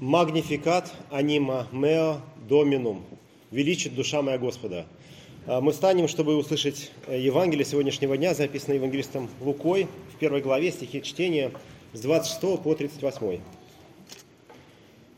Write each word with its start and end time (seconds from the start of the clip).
Магнификат 0.00 0.90
анима 1.10 1.68
мео 1.72 2.22
доминум. 2.48 3.04
Величит 3.50 3.94
душа 3.94 4.22
моя 4.22 4.38
Господа. 4.38 4.86
А, 5.46 5.60
Мы 5.60 5.72
встанем, 5.72 6.08
чтобы 6.08 6.36
услышать 6.36 6.90
э, 7.06 7.20
Евангелие 7.20 7.66
сегодняшнего 7.66 8.16
дня, 8.16 8.32
записанное 8.32 8.78
евангелистом 8.78 9.28
Лукой 9.42 9.88
в 10.14 10.18
первой 10.18 10.40
главе 10.40 10.70
стихи 10.72 11.02
чтения 11.02 11.52
с 11.92 12.00
26 12.00 12.62
по 12.62 12.74
38. 12.74 13.40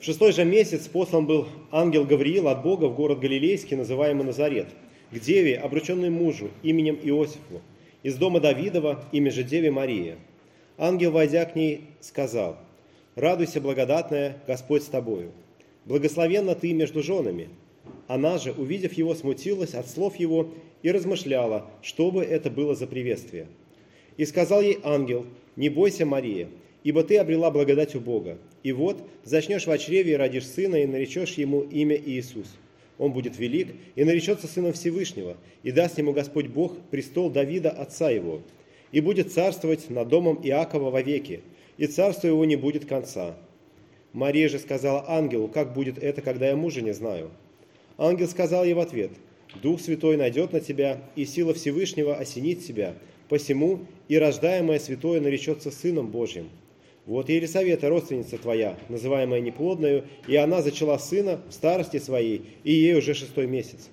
В 0.00 0.04
шестой 0.04 0.32
же 0.32 0.44
месяц 0.44 0.88
послан 0.88 1.26
был 1.26 1.46
ангел 1.70 2.04
Гавриил 2.04 2.48
от 2.48 2.64
Бога 2.64 2.86
в 2.86 2.96
город 2.96 3.20
Галилейский, 3.20 3.76
называемый 3.76 4.24
Назарет, 4.24 4.66
к 5.12 5.20
деве, 5.20 5.58
обрученной 5.58 6.10
мужу 6.10 6.50
именем 6.64 6.98
Иосифу, 7.00 7.62
из 8.02 8.16
дома 8.16 8.40
Давидова, 8.40 9.04
имя 9.12 9.30
же 9.30 9.44
деве 9.44 9.70
Мария. 9.70 10.18
Ангел, 10.76 11.12
войдя 11.12 11.44
к 11.44 11.54
ней, 11.54 11.84
сказал– 12.00 12.56
Радуйся, 13.14 13.60
благодатная, 13.60 14.38
Господь 14.46 14.82
с 14.82 14.86
тобою. 14.86 15.32
Благословенна 15.84 16.54
ты 16.54 16.72
между 16.72 17.02
женами. 17.02 17.50
Она 18.06 18.38
же, 18.38 18.52
увидев 18.52 18.94
его, 18.94 19.14
смутилась 19.14 19.74
от 19.74 19.86
слов 19.86 20.16
его 20.16 20.54
и 20.82 20.90
размышляла, 20.90 21.66
что 21.82 22.10
бы 22.10 22.22
это 22.22 22.48
было 22.48 22.74
за 22.74 22.86
приветствие. 22.86 23.48
И 24.16 24.24
сказал 24.24 24.62
ей 24.62 24.78
ангел, 24.82 25.26
не 25.56 25.68
бойся, 25.68 26.06
Мария, 26.06 26.48
ибо 26.84 27.04
ты 27.04 27.18
обрела 27.18 27.50
благодать 27.50 27.94
у 27.94 28.00
Бога. 28.00 28.38
И 28.62 28.72
вот, 28.72 29.06
зачнешь 29.24 29.66
в 29.66 29.78
чреве 29.78 30.12
и 30.12 30.16
родишь 30.16 30.46
сына, 30.46 30.76
и 30.76 30.86
наречешь 30.86 31.34
ему 31.34 31.60
имя 31.60 31.96
Иисус. 31.96 32.46
Он 32.96 33.12
будет 33.12 33.38
велик 33.38 33.74
и 33.94 34.04
наречется 34.04 34.46
сыном 34.46 34.72
Всевышнего, 34.72 35.36
и 35.62 35.70
даст 35.70 35.98
ему 35.98 36.12
Господь 36.12 36.46
Бог 36.46 36.78
престол 36.90 37.28
Давида, 37.28 37.70
отца 37.70 38.08
его, 38.10 38.40
и 38.90 39.00
будет 39.00 39.32
царствовать 39.32 39.90
над 39.90 40.08
домом 40.08 40.40
Иакова 40.42 40.90
вовеки, 40.90 41.42
и 41.78 41.86
царству 41.86 42.28
его 42.28 42.44
не 42.44 42.56
будет 42.56 42.84
конца. 42.86 43.36
Мария 44.12 44.48
же 44.48 44.58
сказала 44.58 45.04
ангелу, 45.08 45.48
как 45.48 45.72
будет 45.72 45.98
это, 45.98 46.20
когда 46.20 46.48
я 46.48 46.56
мужа 46.56 46.82
не 46.82 46.92
знаю? 46.92 47.30
Ангел 47.96 48.28
сказал 48.28 48.64
ей 48.64 48.74
в 48.74 48.80
ответ, 48.80 49.10
Дух 49.62 49.80
Святой 49.80 50.16
найдет 50.16 50.52
на 50.52 50.60
тебя, 50.60 51.02
и 51.16 51.24
сила 51.24 51.54
Всевышнего 51.54 52.14
осенит 52.16 52.64
тебя, 52.64 52.94
посему 53.28 53.80
и 54.08 54.18
рождаемое 54.18 54.78
святое 54.78 55.20
наречется 55.20 55.70
Сыном 55.70 56.08
Божьим. 56.08 56.50
Вот 57.06 57.28
Елисавета, 57.28 57.88
родственница 57.88 58.38
твоя, 58.38 58.78
называемая 58.88 59.40
неплодную, 59.40 60.04
и 60.28 60.36
она 60.36 60.62
зачала 60.62 60.98
сына 60.98 61.40
в 61.48 61.52
старости 61.52 61.98
своей, 61.98 62.42
и 62.64 62.72
ей 62.72 62.96
уже 62.96 63.14
шестой 63.14 63.46
месяц. 63.46 63.88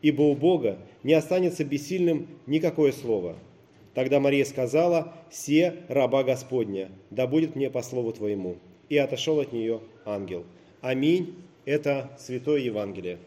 Ибо 0.00 0.22
у 0.22 0.34
Бога 0.34 0.78
не 1.02 1.12
останется 1.12 1.64
бессильным 1.64 2.28
никакое 2.46 2.92
слово– 2.92 3.36
Тогда 3.94 4.18
Мария 4.18 4.44
сказала, 4.44 5.14
«Се 5.30 5.76
раба 5.88 6.24
Господня, 6.24 6.90
да 7.10 7.26
будет 7.26 7.54
мне 7.54 7.70
по 7.70 7.82
слову 7.82 8.12
Твоему». 8.12 8.56
И 8.88 8.98
отошел 8.98 9.40
от 9.40 9.52
нее 9.52 9.80
ангел. 10.04 10.44
Аминь. 10.80 11.36
Это 11.64 12.10
Святое 12.18 12.60
Евангелие. 12.60 13.18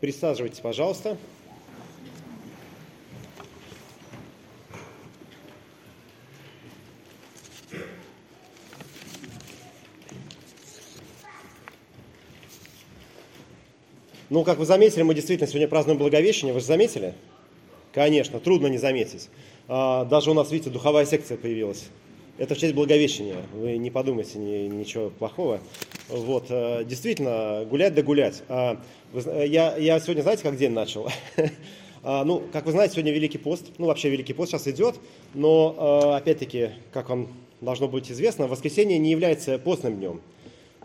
Присаживайтесь, 0.00 0.60
пожалуйста. 0.60 1.18
Ну, 14.30 14.42
как 14.42 14.58
вы 14.58 14.64
заметили, 14.64 15.02
мы 15.02 15.14
действительно 15.14 15.46
сегодня 15.46 15.68
празднуем 15.68 15.98
Благовещение. 15.98 16.54
Вы 16.54 16.60
же 16.60 16.66
заметили? 16.66 17.14
Конечно, 17.94 18.40
трудно 18.40 18.66
не 18.66 18.78
заметить. 18.78 19.30
А, 19.68 20.04
даже 20.04 20.32
у 20.32 20.34
нас, 20.34 20.50
видите, 20.50 20.68
духовая 20.68 21.06
секция 21.06 21.36
появилась. 21.36 21.86
Это 22.38 22.56
в 22.56 22.58
честь 22.58 22.74
Благовещения. 22.74 23.36
Вы 23.54 23.76
не 23.76 23.92
подумайте 23.92 24.38
ни, 24.38 24.66
ничего 24.66 25.10
плохого. 25.10 25.60
Вот, 26.08 26.46
э, 26.48 26.84
действительно, 26.84 27.64
гулять 27.70 27.94
да 27.94 28.02
гулять. 28.02 28.42
А, 28.48 28.80
я, 29.14 29.76
я 29.76 30.00
сегодня, 30.00 30.22
знаете, 30.22 30.42
как 30.42 30.56
день 30.56 30.72
начал? 30.72 31.08
А, 32.06 32.22
ну, 32.22 32.42
как 32.52 32.66
вы 32.66 32.72
знаете, 32.72 32.92
сегодня 32.92 33.12
Великий 33.12 33.38
пост. 33.38 33.64
Ну, 33.78 33.86
вообще 33.86 34.10
Великий 34.10 34.34
пост 34.34 34.50
сейчас 34.50 34.68
идет. 34.68 34.96
Но, 35.32 36.12
э, 36.12 36.16
опять-таки, 36.16 36.72
как 36.92 37.08
вам 37.08 37.28
должно 37.62 37.88
быть 37.88 38.12
известно, 38.12 38.46
воскресенье 38.46 38.98
не 38.98 39.10
является 39.10 39.58
постным 39.58 39.96
днем. 39.96 40.20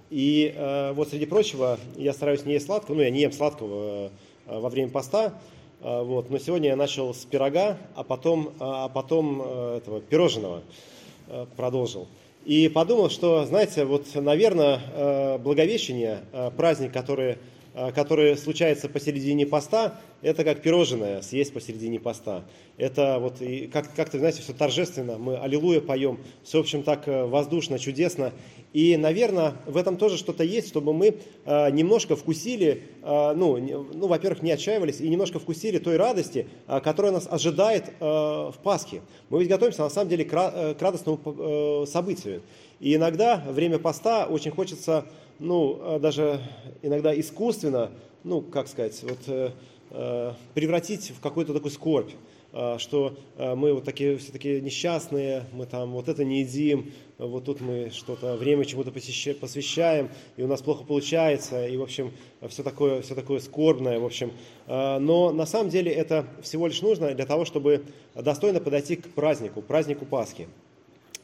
И 0.09 0.53
э, 0.55 0.93
вот, 0.93 1.09
среди 1.09 1.25
прочего, 1.25 1.77
я 1.97 2.13
стараюсь 2.13 2.45
не 2.45 2.53
есть 2.53 2.67
сладкого, 2.67 2.95
ну, 2.95 3.01
я 3.01 3.09
не 3.09 3.19
ем 3.19 3.33
сладкого 3.33 4.11
во 4.45 4.69
время 4.69 4.91
поста, 4.91 5.33
вот. 5.81 6.29
Но 6.29 6.39
сегодня 6.39 6.69
я 6.69 6.75
начал 6.75 7.13
с 7.13 7.25
пирога, 7.25 7.77
а 7.95 8.03
потом, 8.03 8.53
а, 8.59 8.85
а 8.85 8.89
потом 8.89 9.41
э, 9.43 9.77
этого, 9.77 10.01
пирожного 10.01 10.61
э, 11.27 11.45
продолжил. 11.55 12.07
И 12.45 12.67
подумал, 12.67 13.09
что, 13.09 13.45
знаете, 13.45 13.85
вот, 13.85 14.07
наверное, 14.15 14.81
э, 14.93 15.37
Благовещение, 15.37 16.23
праздник, 16.57 16.91
который, 16.91 17.37
который 17.73 18.35
случается 18.37 18.89
посередине 18.89 19.45
поста, 19.45 19.99
это 20.21 20.43
как 20.43 20.61
пирожное 20.61 21.21
съесть 21.21 21.53
посередине 21.53 21.99
поста. 21.99 22.43
Это 22.77 23.19
вот 23.19 23.41
и 23.41 23.67
как, 23.67 23.93
как-то, 23.93 24.19
знаете, 24.19 24.41
все 24.41 24.53
торжественно, 24.53 25.17
мы 25.17 25.37
аллилуйя 25.37 25.81
поем, 25.81 26.19
все, 26.43 26.57
в 26.57 26.61
общем, 26.61 26.83
так 26.83 27.03
воздушно, 27.05 27.79
чудесно. 27.79 28.33
И, 28.73 28.97
наверное, 28.97 29.55
в 29.65 29.77
этом 29.77 29.97
тоже 29.97 30.17
что-то 30.17 30.43
есть, 30.43 30.67
чтобы 30.67 30.93
мы 30.93 31.17
э, 31.45 31.71
немножко 31.71 32.15
вкусили, 32.15 32.83
э, 33.01 33.33
ну, 33.35 33.57
ну, 33.57 34.07
во-первых, 34.07 34.43
не 34.43 34.51
отчаивались, 34.51 35.01
и 35.01 35.09
немножко 35.09 35.39
вкусили 35.39 35.79
той 35.79 35.97
радости, 35.97 36.47
э, 36.67 36.79
которая 36.79 37.11
нас 37.11 37.27
ожидает 37.29 37.89
э, 37.99 38.03
в 38.03 38.55
Пасхе. 38.61 39.01
Мы 39.29 39.39
ведь 39.39 39.49
готовимся, 39.49 39.81
на 39.81 39.89
самом 39.89 40.09
деле, 40.09 40.23
к, 40.23 40.33
э, 40.33 40.75
радостному 40.79 41.19
э, 41.25 41.85
событию. 41.87 42.43
И 42.79 42.93
иногда 42.93 43.43
время 43.47 43.79
поста 43.79 44.27
очень 44.27 44.51
хочется, 44.51 45.05
ну, 45.39 45.79
э, 45.81 45.99
даже 45.99 46.41
иногда 46.81 47.17
искусственно, 47.17 47.91
ну, 48.23 48.41
как 48.41 48.67
сказать, 48.67 49.01
вот, 49.03 49.19
э, 49.27 49.51
э, 49.91 50.33
превратить 50.53 51.11
в 51.11 51.19
какую-то 51.19 51.53
такую 51.53 51.71
скорбь. 51.71 52.11
А, 52.51 52.79
что 52.79 53.15
а, 53.37 53.55
мы 53.55 53.73
вот 53.73 53.83
такие 53.83 54.17
все 54.17 54.31
такие 54.31 54.59
несчастные, 54.59 55.45
мы 55.51 55.67
там 55.67 55.91
вот 55.91 56.09
это 56.09 56.25
не 56.25 56.39
едим, 56.39 56.91
вот 57.19 57.45
тут 57.45 57.61
мы 57.61 57.91
что-то 57.93 58.37
время 58.37 58.65
чему-то 58.65 58.91
посвящаем, 58.91 60.09
и 60.35 60.41
у 60.41 60.47
нас 60.47 60.63
плохо 60.63 60.83
получается, 60.83 61.67
и 61.67 61.77
в 61.77 61.83
общем 61.83 62.11
все 62.47 62.63
такое, 62.63 63.03
все 63.03 63.13
такое 63.13 63.39
скорбное, 63.39 63.99
в 63.99 64.05
общем. 64.05 64.31
А, 64.65 64.97
но 64.97 65.31
на 65.31 65.45
самом 65.45 65.69
деле 65.69 65.91
это 65.91 66.25
всего 66.41 66.65
лишь 66.65 66.81
нужно 66.81 67.13
для 67.13 67.25
того, 67.27 67.45
чтобы 67.45 67.83
достойно 68.15 68.59
подойти 68.59 68.95
к 68.95 69.09
празднику, 69.09 69.61
празднику 69.61 70.05
Пасхи. 70.05 70.47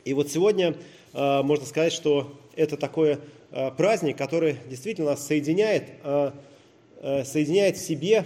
И 0.04 0.14
вот 0.14 0.30
сегодня 0.30 0.75
можно 1.14 1.66
сказать, 1.66 1.92
что 1.92 2.31
это 2.56 2.78
такой 2.78 3.18
праздник, 3.78 4.18
который 4.18 4.58
действительно 4.70 5.12
нас 5.12 5.26
соединяет, 5.26 5.86
соединяет 7.02 7.78
в 7.78 7.82
себе 7.82 8.26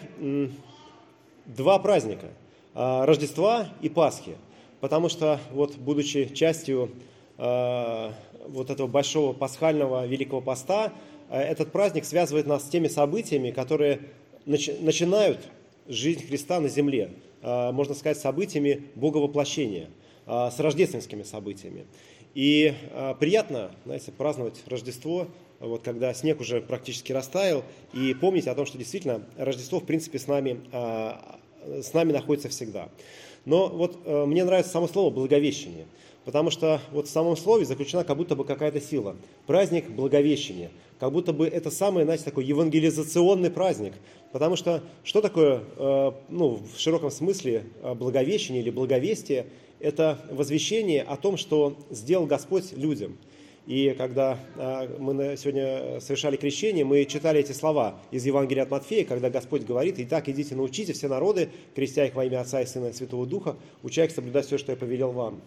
два 1.45 1.79
праздника– 1.79 2.27
Рождества 2.73 3.67
и 3.81 3.89
Пасхи. 3.89 4.35
Потому 4.79 5.09
что, 5.09 5.39
вот, 5.51 5.75
будучи 5.75 6.33
частью 6.33 6.91
э, 7.37 8.11
вот 8.47 8.69
этого 8.69 8.87
большого 8.87 9.33
пасхального 9.33 10.05
Великого 10.07 10.39
Поста, 10.39 10.93
э, 11.29 11.41
этот 11.41 11.71
праздник 11.73 12.05
связывает 12.05 12.47
нас 12.47 12.65
с 12.65 12.69
теми 12.69 12.87
событиями, 12.87 13.51
которые 13.51 13.99
начи- 14.45 14.81
начинают 14.81 15.39
жизнь 15.87 16.25
Христа 16.25 16.61
на 16.61 16.69
земле. 16.69 17.11
Э, 17.41 17.71
можно 17.71 17.93
сказать, 17.93 18.17
событиями 18.17 18.83
Боговоплощения, 18.95 19.89
э, 20.25 20.49
с 20.55 20.57
рождественскими 20.59 21.23
событиями. 21.23 21.85
И 22.35 22.73
э, 22.91 23.15
приятно, 23.19 23.71
знаете, 23.85 24.11
праздновать 24.11 24.61
Рождество, 24.67 25.27
вот, 25.59 25.83
когда 25.83 26.13
снег 26.13 26.39
уже 26.39 26.61
практически 26.61 27.11
растаял, 27.11 27.63
и 27.93 28.13
помнить 28.13 28.47
о 28.47 28.55
том, 28.55 28.65
что 28.65 28.77
действительно 28.77 29.25
Рождество, 29.37 29.79
в 29.79 29.85
принципе, 29.85 30.19
с 30.19 30.27
нами 30.27 30.61
с 31.81 31.93
нами 31.93 32.11
находится 32.11 32.49
всегда. 32.49 32.89
Но 33.45 33.67
вот 33.67 33.99
э, 34.05 34.25
мне 34.25 34.43
нравится 34.43 34.71
само 34.71 34.87
слово 34.87 35.09
«благовещение», 35.09 35.85
потому 36.25 36.51
что 36.51 36.81
вот 36.91 37.07
в 37.07 37.09
самом 37.09 37.37
слове 37.37 37.65
заключена 37.65 38.03
как 38.03 38.17
будто 38.17 38.35
бы 38.35 38.45
какая-то 38.45 38.81
сила. 38.81 39.15
Праздник 39.47 39.89
Благовещения, 39.89 40.71
как 40.99 41.11
будто 41.11 41.33
бы 41.33 41.47
это 41.47 41.71
самый, 41.71 42.03
знаете, 42.03 42.25
такой 42.25 42.45
евангелизационный 42.45 43.49
праздник. 43.49 43.93
Потому 44.31 44.55
что 44.55 44.83
что 45.03 45.21
такое, 45.21 45.63
э, 45.77 46.11
ну, 46.29 46.59
в 46.75 46.79
широком 46.79 47.09
смысле, 47.09 47.63
э, 47.81 47.93
Благовещение 47.93 48.61
или 48.61 48.69
Благовестие? 48.69 49.47
Это 49.79 50.19
возвещение 50.29 51.03
о 51.03 51.17
том, 51.17 51.37
что 51.37 51.77
сделал 51.89 52.25
Господь 52.25 52.73
людям– 52.73 53.17
и 53.69 53.93
когда 53.95 54.39
а, 54.55 54.89
мы 54.97 55.37
сегодня 55.37 55.99
совершали 55.99 56.37
крещение, 56.37 56.83
мы 56.83 57.05
читали 57.05 57.39
эти 57.39 57.51
слова 57.51 57.99
из 58.09 58.25
Евангелия 58.25 58.63
от 58.63 58.71
Матфея, 58.71 59.05
когда 59.05 59.29
Господь 59.29 59.61
говорит, 59.61 59.93
«Итак, 59.99 60.27
идите, 60.27 60.55
научите 60.55 60.93
все 60.93 61.07
народы, 61.07 61.49
крестя 61.75 62.05
их 62.05 62.15
во 62.15 62.25
имя 62.25 62.41
Отца 62.41 62.61
и 62.61 62.65
Сына 62.65 62.87
и 62.87 62.93
Святого 62.93 63.27
Духа, 63.27 63.57
уча 63.83 64.05
их 64.05 64.09
соблюдать 64.11 64.47
все, 64.47 64.57
что 64.57 64.71
я 64.71 64.75
повелел 64.75 65.11
вам, 65.11 65.41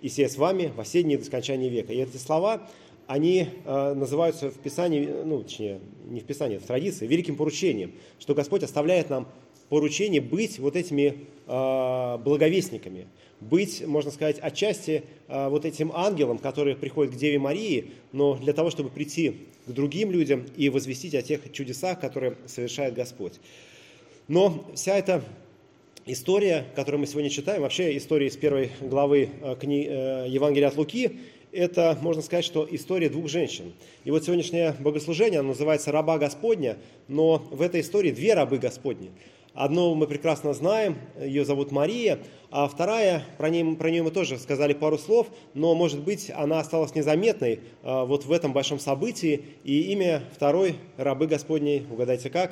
и 0.00 0.08
сея 0.08 0.28
с 0.28 0.36
вами 0.36 0.72
во 0.76 0.84
все 0.84 1.02
дни 1.02 1.16
до 1.16 1.24
скончания 1.24 1.68
века». 1.68 1.92
И 1.92 1.96
эти 1.96 2.16
слова, 2.16 2.68
они 3.08 3.48
э, 3.64 3.94
называются 3.94 4.52
в 4.52 4.58
Писании, 4.60 5.08
ну, 5.24 5.42
точнее, 5.42 5.80
не 6.04 6.20
в 6.20 6.24
Писании, 6.26 6.58
а 6.58 6.60
в 6.60 6.64
традиции, 6.64 7.08
великим 7.08 7.34
поручением, 7.34 7.92
что 8.20 8.34
Господь 8.36 8.62
оставляет 8.62 9.10
нам 9.10 9.26
поручение 9.68 10.20
быть 10.20 10.58
вот 10.58 10.76
этими 10.76 11.26
э, 11.46 12.18
благовестниками, 12.18 13.06
быть, 13.40 13.86
можно 13.86 14.10
сказать, 14.10 14.38
отчасти 14.40 15.04
э, 15.28 15.48
вот 15.48 15.64
этим 15.64 15.92
ангелом, 15.94 16.38
который 16.38 16.76
приходит 16.76 17.14
к 17.14 17.16
Деве 17.16 17.38
Марии, 17.38 17.92
но 18.12 18.36
для 18.36 18.52
того, 18.52 18.70
чтобы 18.70 18.90
прийти 18.90 19.36
к 19.66 19.70
другим 19.70 20.10
людям 20.10 20.46
и 20.56 20.68
возвестить 20.68 21.14
о 21.14 21.22
тех 21.22 21.52
чудесах, 21.52 22.00
которые 22.00 22.36
совершает 22.46 22.94
Господь. 22.94 23.34
Но 24.28 24.64
вся 24.74 24.96
эта 24.96 25.22
история, 26.06 26.64
которую 26.74 27.00
мы 27.00 27.06
сегодня 27.06 27.30
читаем, 27.30 27.62
вообще 27.62 27.96
история 27.96 28.28
из 28.28 28.36
первой 28.36 28.70
главы 28.80 29.30
э, 29.42 29.56
кни... 29.60 29.86
Э, 29.88 30.26
Евангелия 30.28 30.68
от 30.68 30.76
Луки, 30.76 31.18
это, 31.52 31.96
можно 32.00 32.20
сказать, 32.20 32.44
что 32.44 32.66
история 32.68 33.08
двух 33.08 33.28
женщин. 33.28 33.72
И 34.04 34.10
вот 34.10 34.24
сегодняшнее 34.24 34.74
богослужение, 34.80 35.40
оно 35.40 35.50
называется 35.50 35.92
«Раба 35.92 36.18
Господня», 36.18 36.76
но 37.06 37.38
в 37.50 37.62
этой 37.62 37.80
истории 37.80 38.10
две 38.10 38.34
рабы 38.34 38.58
Господни. 38.58 39.12
Одну 39.54 39.94
мы 39.94 40.08
прекрасно 40.08 40.52
знаем, 40.52 40.96
ее 41.16 41.44
зовут 41.44 41.70
Мария, 41.70 42.18
а 42.50 42.66
вторая, 42.66 43.24
про 43.38 43.50
нее, 43.50 43.76
про 43.76 43.88
нее 43.88 44.02
мы 44.02 44.10
тоже 44.10 44.36
сказали 44.36 44.72
пару 44.72 44.98
слов, 44.98 45.28
но, 45.54 45.76
может 45.76 46.02
быть, 46.02 46.28
она 46.34 46.58
осталась 46.58 46.92
незаметной 46.96 47.60
а, 47.84 48.04
вот 48.04 48.24
в 48.24 48.32
этом 48.32 48.52
большом 48.52 48.80
событии. 48.80 49.44
И 49.62 49.92
имя 49.92 50.24
второй 50.34 50.74
рабы 50.96 51.28
Господней, 51.28 51.86
угадайте 51.88 52.30
как? 52.30 52.50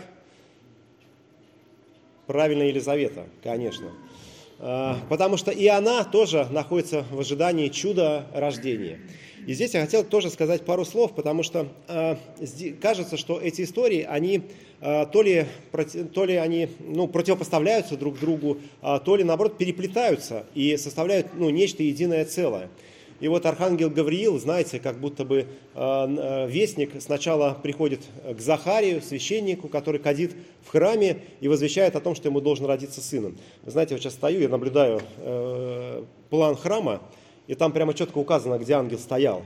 Правильно, 2.28 2.62
Елизавета, 2.62 3.26
конечно. 3.42 3.90
А, 4.64 4.96
потому 5.08 5.36
что 5.36 5.50
и 5.50 5.66
она 5.66 6.04
тоже 6.04 6.46
находится 6.50 7.04
в 7.10 7.18
ожидании 7.18 7.66
чуда 7.68 8.26
рождения. 8.32 9.00
И 9.44 9.54
здесь 9.54 9.74
я 9.74 9.80
хотел 9.80 10.04
тоже 10.04 10.30
сказать 10.30 10.64
пару 10.64 10.84
слов, 10.84 11.16
потому 11.16 11.42
что 11.42 11.66
э, 11.88 12.14
кажется, 12.80 13.16
что 13.16 13.40
эти 13.40 13.62
истории, 13.62 14.06
они 14.08 14.42
э, 14.80 15.06
то, 15.12 15.20
ли, 15.20 15.46
то 16.14 16.24
ли 16.24 16.36
они 16.36 16.68
ну, 16.78 17.08
противопоставляются 17.08 17.96
друг 17.96 18.20
другу, 18.20 18.58
э, 18.82 19.00
то 19.04 19.16
ли 19.16 19.24
наоборот 19.24 19.58
переплетаются 19.58 20.46
и 20.54 20.76
составляют 20.76 21.34
ну, 21.34 21.50
нечто 21.50 21.82
единое 21.82 22.24
целое. 22.24 22.68
И 23.22 23.28
вот 23.28 23.46
архангел 23.46 23.88
Гавриил, 23.88 24.36
знаете, 24.40 24.80
как 24.80 24.98
будто 24.98 25.24
бы 25.24 25.46
э, 25.74 26.46
вестник 26.48 27.00
сначала 27.00 27.56
приходит 27.62 28.00
к 28.28 28.40
Захарию, 28.40 29.00
священнику, 29.00 29.68
который 29.68 30.00
кадит 30.00 30.32
в 30.66 30.70
храме 30.70 31.18
и 31.40 31.46
возвещает 31.46 31.94
о 31.94 32.00
том, 32.00 32.16
что 32.16 32.28
ему 32.28 32.40
должен 32.40 32.66
родиться 32.66 33.00
сыном. 33.00 33.38
Вы 33.62 33.70
знаете, 33.70 33.94
вот 33.94 34.02
сейчас 34.02 34.14
стою, 34.14 34.40
я 34.40 34.48
наблюдаю 34.48 35.00
э, 35.18 36.02
план 36.30 36.56
храма, 36.56 37.00
и 37.46 37.54
там 37.54 37.70
прямо 37.70 37.94
четко 37.94 38.18
указано, 38.18 38.58
где 38.58 38.72
ангел 38.72 38.98
стоял. 38.98 39.44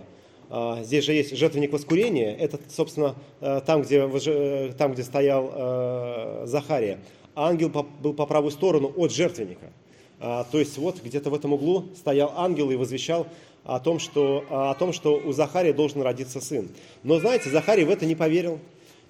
А, 0.49 0.82
здесь 0.82 1.05
же 1.05 1.12
есть 1.12 1.37
жертвенник 1.37 1.70
воскурения, 1.70 2.34
это, 2.34 2.58
собственно, 2.75 3.14
э, 3.43 3.61
там, 3.67 3.82
где, 3.82 4.08
э, 4.08 4.72
там, 4.79 4.94
где 4.94 5.02
стоял 5.02 5.52
э, 5.55 6.43
Захария. 6.46 7.00
ангел 7.34 7.69
был 7.69 8.14
по 8.14 8.25
правую 8.25 8.52
сторону 8.52 8.90
от 8.96 9.12
жертвенника. 9.12 9.70
А, 10.19 10.44
то 10.50 10.58
есть 10.58 10.79
вот 10.79 11.02
где-то 11.02 11.29
в 11.29 11.34
этом 11.34 11.52
углу 11.52 11.84
стоял 11.94 12.32
ангел 12.37 12.70
и 12.70 12.76
возвещал 12.76 13.26
о 13.67 13.81
том, 13.81 13.99
что, 13.99 14.45
о 14.49 14.75
том, 14.75 14.93
что 14.93 15.17
у 15.17 15.33
Захария 15.33 15.73
должен 15.73 16.03
родиться 16.03 16.41
сын. 16.41 16.69
Но 17.03 17.19
знаете, 17.19 17.51
Захарий 17.51 17.85
в 17.85 17.91
это 17.91 18.07
не 18.07 18.15
поверил. 18.15 18.61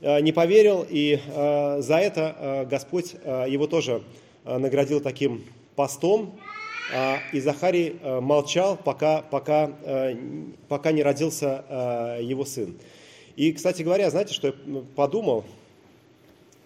Не 0.00 0.32
поверил, 0.32 0.86
и 0.88 1.18
за 1.26 1.96
это 1.96 2.66
Господь 2.70 3.14
его 3.14 3.66
тоже 3.66 4.02
наградил 4.44 5.00
таким 5.00 5.42
постом, 5.74 6.38
и 7.32 7.40
Захарий 7.40 7.96
э, 8.00 8.20
молчал, 8.20 8.76
пока, 8.76 9.22
пока, 9.22 9.72
э, 9.82 10.14
пока 10.68 10.92
не 10.92 11.02
родился 11.02 11.64
э, 11.68 12.20
его 12.22 12.44
сын. 12.44 12.76
И, 13.34 13.52
кстати 13.52 13.82
говоря, 13.82 14.08
знаете, 14.10 14.32
что 14.32 14.48
я 14.48 14.54
подумал? 14.94 15.44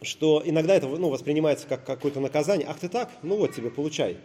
Что 0.03 0.43
иногда 0.45 0.75
это 0.75 0.89
ну, 0.89 1.09
воспринимается 1.09 1.67
как 1.67 1.85
какое-то 1.85 2.21
наказание. 2.21 2.67
Ах 2.69 2.79
ты 2.79 2.89
так? 2.89 3.11
Ну 3.23 3.37
вот 3.37 3.55
тебе, 3.55 3.71
получай. 3.71 4.19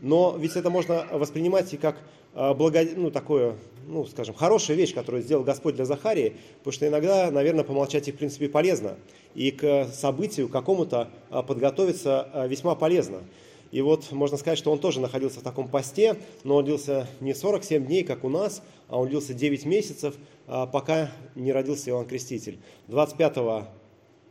Но 0.00 0.36
ведь 0.38 0.56
это 0.56 0.70
можно 0.70 1.06
воспринимать 1.12 1.72
и 1.72 1.76
как 1.76 1.96
благо... 2.34 2.80
ну, 2.96 3.10
такое, 3.10 3.56
ну, 3.86 4.04
скажем, 4.06 4.34
хорошая 4.34 4.76
вещь, 4.76 4.94
которую 4.94 5.22
сделал 5.22 5.44
Господь 5.44 5.74
для 5.74 5.84
Захарии, 5.84 6.36
потому 6.58 6.72
что 6.72 6.86
иногда, 6.86 7.30
наверное, 7.30 7.64
помолчать 7.64 8.08
и 8.08 8.12
в 8.12 8.16
принципе 8.16 8.48
полезно. 8.48 8.96
И 9.34 9.50
к 9.50 9.86
событию 9.92 10.48
какому-то 10.48 11.10
подготовиться 11.30 12.46
весьма 12.48 12.74
полезно. 12.74 13.22
И 13.70 13.82
вот 13.82 14.12
можно 14.12 14.36
сказать, 14.38 14.58
что 14.58 14.72
он 14.72 14.78
тоже 14.78 15.00
находился 15.00 15.40
в 15.40 15.42
таком 15.42 15.68
посте, 15.68 16.16
но 16.42 16.56
он 16.56 16.64
длился 16.64 17.06
не 17.20 17.34
47 17.34 17.86
дней, 17.86 18.02
как 18.02 18.24
у 18.24 18.28
нас, 18.28 18.62
а 18.88 18.98
он 18.98 19.08
длился 19.08 19.34
9 19.34 19.66
месяцев, 19.66 20.14
а, 20.46 20.66
пока 20.66 21.10
не 21.34 21.52
родился 21.52 21.90
Иоанн 21.90 22.06
Креститель. 22.06 22.58
25, 22.86 23.68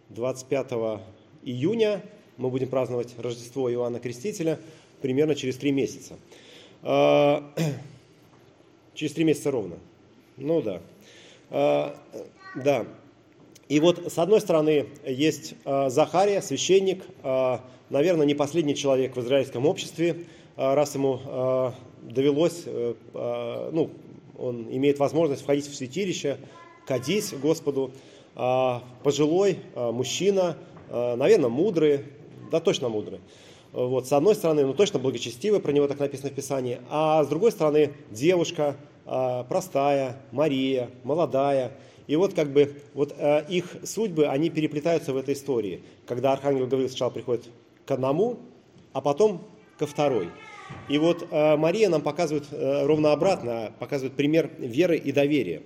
25 0.10 0.72
июня 1.44 2.04
мы 2.38 2.50
будем 2.50 2.70
праздновать 2.70 3.14
Рождество 3.18 3.72
Иоанна 3.72 4.00
Крестителя 4.00 4.60
примерно 5.02 5.36
через 5.36 5.58
3 5.58 5.72
месяца. 5.72 6.16
А, 6.84 7.52
через 8.94 9.14
3 9.14 9.24
месяца 9.24 9.52
ровно. 9.52 9.78
Ну 10.38 10.62
да. 10.62 10.82
А, 11.50 11.98
да. 12.56 12.86
И 13.70 13.80
вот 13.80 14.12
с 14.12 14.18
одной 14.18 14.40
стороны 14.40 14.88
есть 15.06 15.56
Захария, 15.66 16.42
священник, 16.42 17.04
наверное, 17.90 18.26
не 18.26 18.34
последний 18.34 18.76
человек 18.76 19.16
в 19.16 19.20
израильском 19.20 19.66
обществе, 19.66 20.26
а, 20.56 20.74
раз 20.74 20.96
ему 20.96 21.20
а, 21.26 21.74
довелось, 22.02 22.64
э, 22.66 22.96
а, 23.14 23.70
ну, 23.72 23.92
он 24.38 24.68
имеет 24.72 24.98
возможность 25.00 25.44
входить 25.44 25.68
в 25.68 25.76
святилище, 25.76 26.38
кадить 26.86 27.34
Господу, 27.40 27.92
пожилой 29.04 29.58
мужчина, 29.76 30.58
наверное, 30.92 31.50
мудрый, 31.50 32.02
да 32.52 32.60
точно 32.60 32.88
мудрый. 32.88 33.20
Вот, 33.74 34.08
с 34.08 34.14
одной 34.14 34.36
стороны, 34.36 34.66
ну 34.66 34.74
точно 34.74 35.00
благочестивый, 35.00 35.60
про 35.60 35.72
него 35.72 35.88
так 35.88 36.00
написано 36.00 36.30
в 36.30 36.34
Писании, 36.34 36.80
а 36.90 37.24
с 37.24 37.28
другой 37.28 37.52
стороны, 37.52 37.94
девушка 38.12 38.76
простая, 39.06 40.18
Мария, 40.32 40.90
молодая. 41.04 41.72
И 42.08 42.16
вот 42.16 42.34
как 42.34 42.52
бы 42.52 42.74
вот 42.94 43.16
их 43.50 43.76
судьбы, 43.84 44.28
они 44.28 44.50
переплетаются 44.50 45.14
в 45.14 45.18
этой 45.18 45.34
истории. 45.34 45.84
Когда 46.06 46.34
Архангел 46.34 46.66
говорил, 46.66 46.90
сначала 46.90 47.10
приходит 47.10 47.46
к 47.86 47.92
одному, 47.92 48.40
а 48.94 49.02
потом 49.02 49.44
ко 49.78 49.86
второй. 49.86 50.30
И 50.90 50.98
вот 50.98 51.28
э, 51.30 51.56
Мария 51.56 51.90
нам 51.90 52.02
показывает 52.02 52.46
э, 52.52 52.86
ровно 52.86 53.12
обратно, 53.14 53.72
показывает 53.80 54.16
пример 54.16 54.50
веры 54.58 54.98
и 54.98 55.12
доверия. 55.12 55.62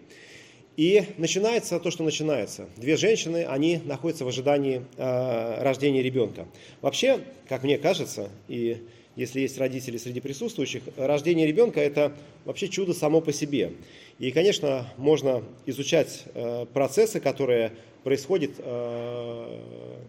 И 0.77 1.03
начинается 1.17 1.79
то, 1.79 1.91
что 1.91 2.03
начинается. 2.03 2.69
Две 2.77 2.95
женщины, 2.95 3.45
они 3.45 3.81
находятся 3.83 4.23
в 4.23 4.29
ожидании 4.29 4.83
э, 4.97 5.61
рождения 5.61 6.01
ребенка. 6.01 6.47
Вообще, 6.81 7.19
как 7.49 7.63
мне 7.63 7.77
кажется, 7.77 8.29
и 8.47 8.87
если 9.15 9.41
есть 9.41 9.57
родители 9.57 9.97
среди 9.97 10.21
присутствующих, 10.21 10.83
рождение 10.95 11.45
ребенка– 11.45 11.79
это 11.81 12.15
вообще 12.45 12.69
чудо 12.69 12.93
само 12.93 13.19
по 13.19 13.33
себе. 13.33 13.73
И, 14.19 14.31
конечно, 14.31 14.87
можно 14.97 15.43
изучать 15.65 16.23
э, 16.33 16.65
процессы, 16.73 17.19
которые 17.19 17.73
происходят 18.03 18.51
э, 18.57 19.59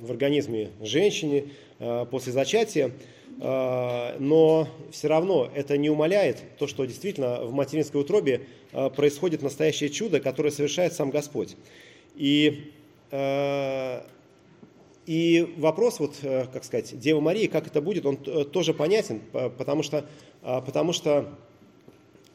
в 0.00 0.10
организме 0.10 0.70
женщины 0.80 1.48
э, 1.80 2.06
после 2.10 2.32
зачатия, 2.32 2.92
но 3.44 4.68
все 4.92 5.08
равно 5.08 5.50
это 5.52 5.76
не 5.76 5.90
умаляет 5.90 6.42
то, 6.58 6.68
что 6.68 6.84
действительно 6.84 7.44
в 7.44 7.52
материнской 7.52 8.00
утробе 8.00 8.46
происходит 8.94 9.42
настоящее 9.42 9.90
чудо, 9.90 10.20
которое 10.20 10.50
совершает 10.52 10.92
сам 10.92 11.10
Господь. 11.10 11.56
И 12.14 12.72
и 15.06 15.54
вопрос, 15.56 15.98
вот, 15.98 16.14
э, 16.22 16.46
как 16.52 16.64
сказать, 16.64 16.98
Дева 16.98 17.20
Марии, 17.20 17.46
как 17.46 17.66
это 17.66 17.80
будет, 17.80 18.06
он 18.06 18.18
э, 18.24 18.44
тоже 18.44 18.72
понятен, 18.72 19.20
потому 19.58 19.82
что, 19.82 20.06
а, 20.42 20.60
потому 20.60 20.92
что, 20.92 21.28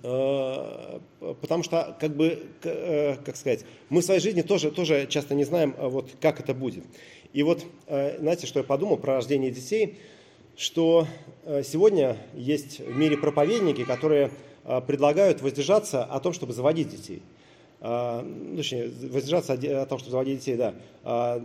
э, 0.04 1.00
потому 1.42 1.64
что 1.64 1.96
как 2.00 2.16
бы, 2.16 2.44
как 2.62 3.38
сказать, 3.38 3.64
мы 3.90 4.02
в 4.02 4.04
своей 4.04 4.20
жизни 4.20 4.42
тоже, 4.42 4.72
тоже 4.72 5.08
часто 5.08 5.34
не 5.34 5.46
знаем, 5.46 5.76
вот, 5.80 6.12
как 6.20 6.42
это 6.42 6.54
будет. 6.54 6.84
И 7.34 7.44
вот, 7.44 7.64
знаете, 7.88 8.48
что 8.48 8.60
я 8.60 8.64
подумал 8.64 8.98
про 8.98 9.16
рождение 9.16 9.52
детей, 9.52 9.98
что 10.58 11.08
сегодня 11.64 12.18
есть 12.34 12.80
в 12.80 12.98
мире 12.98 13.16
проповедники, 13.16 13.84
которые 13.86 14.32
предлагают 14.88 15.42
воздержаться 15.42 16.04
о 16.04 16.20
том, 16.20 16.34
чтобы 16.34 16.52
заводить 16.52 16.90
детей. 16.90 17.22
Ну, 17.80 18.58
точнее, 18.58 18.90
воздержаться 19.04 19.54
о 19.54 19.86
том, 19.86 20.00
чтобы 20.00 20.12
заводить 20.12 20.40
детей, 20.40 20.58
да. 20.58 20.74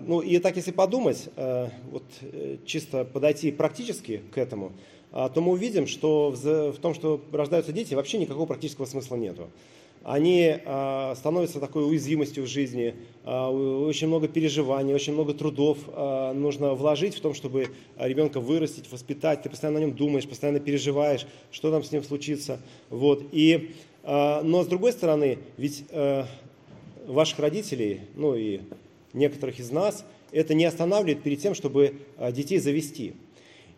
Ну 0.07 0.21
и 0.21 0.39
так, 0.39 0.57
если 0.57 0.73
подумать, 0.73 1.29
вот 1.37 2.05
э, 2.23 2.57
чисто 2.65 3.05
подойти 3.05 3.53
практически 3.53 4.23
к 4.33 4.39
этому, 4.39 4.73
то 5.13 5.33
мы 5.37 5.53
увидим, 5.53 5.87
что 5.87 6.31
в 6.33 6.79
том, 6.79 6.95
что 6.95 7.21
рождаются 7.33 7.73
дети, 7.73 7.95
вообще 7.95 8.19
никакого 8.19 8.47
практического 8.47 8.87
смысла 8.87 9.17
нету. 9.17 9.49
Они 10.05 10.57
становятся 11.15 11.61
такой 11.61 11.87
уязвимостью 11.87 12.43
в 12.43 12.47
жизни, 12.49 12.95
очень 13.25 14.09
много 14.09 14.27
переживаний, 14.27 14.95
очень 14.95 15.13
много 15.13 15.33
трудов 15.33 15.79
нужно 16.35 16.75
вложить 16.75 17.15
в 17.15 17.21
том, 17.21 17.35
чтобы 17.35 17.69
ребенка 17.97 18.41
вырастить, 18.41 18.91
воспитать. 18.91 19.43
Ты 19.43 19.51
постоянно 19.51 19.79
о 19.79 19.83
нем 19.83 19.93
думаешь, 19.93 20.27
постоянно 20.27 20.59
переживаешь, 20.59 21.27
что 21.53 21.71
там 21.71 21.85
с 21.85 21.93
ним 21.93 22.03
случится. 22.03 22.59
Вот. 22.91 23.23
И 23.31 23.75
а, 24.05 24.43
но 24.43 24.65
с 24.65 24.67
другой 24.67 24.93
стороны, 24.93 25.39
ведь 25.57 25.85
э, 25.91 26.25
ваших 27.07 27.39
родителей, 27.39 28.01
ну 28.17 28.35
и 28.35 28.61
некоторых 29.13 29.61
из 29.61 29.71
нас, 29.71 30.05
это 30.33 30.55
не 30.55 30.65
останавливает 30.65 31.23
перед 31.23 31.41
тем, 31.41 31.55
чтобы 31.55 31.97
детей 32.33 32.59
завести. 32.59 33.13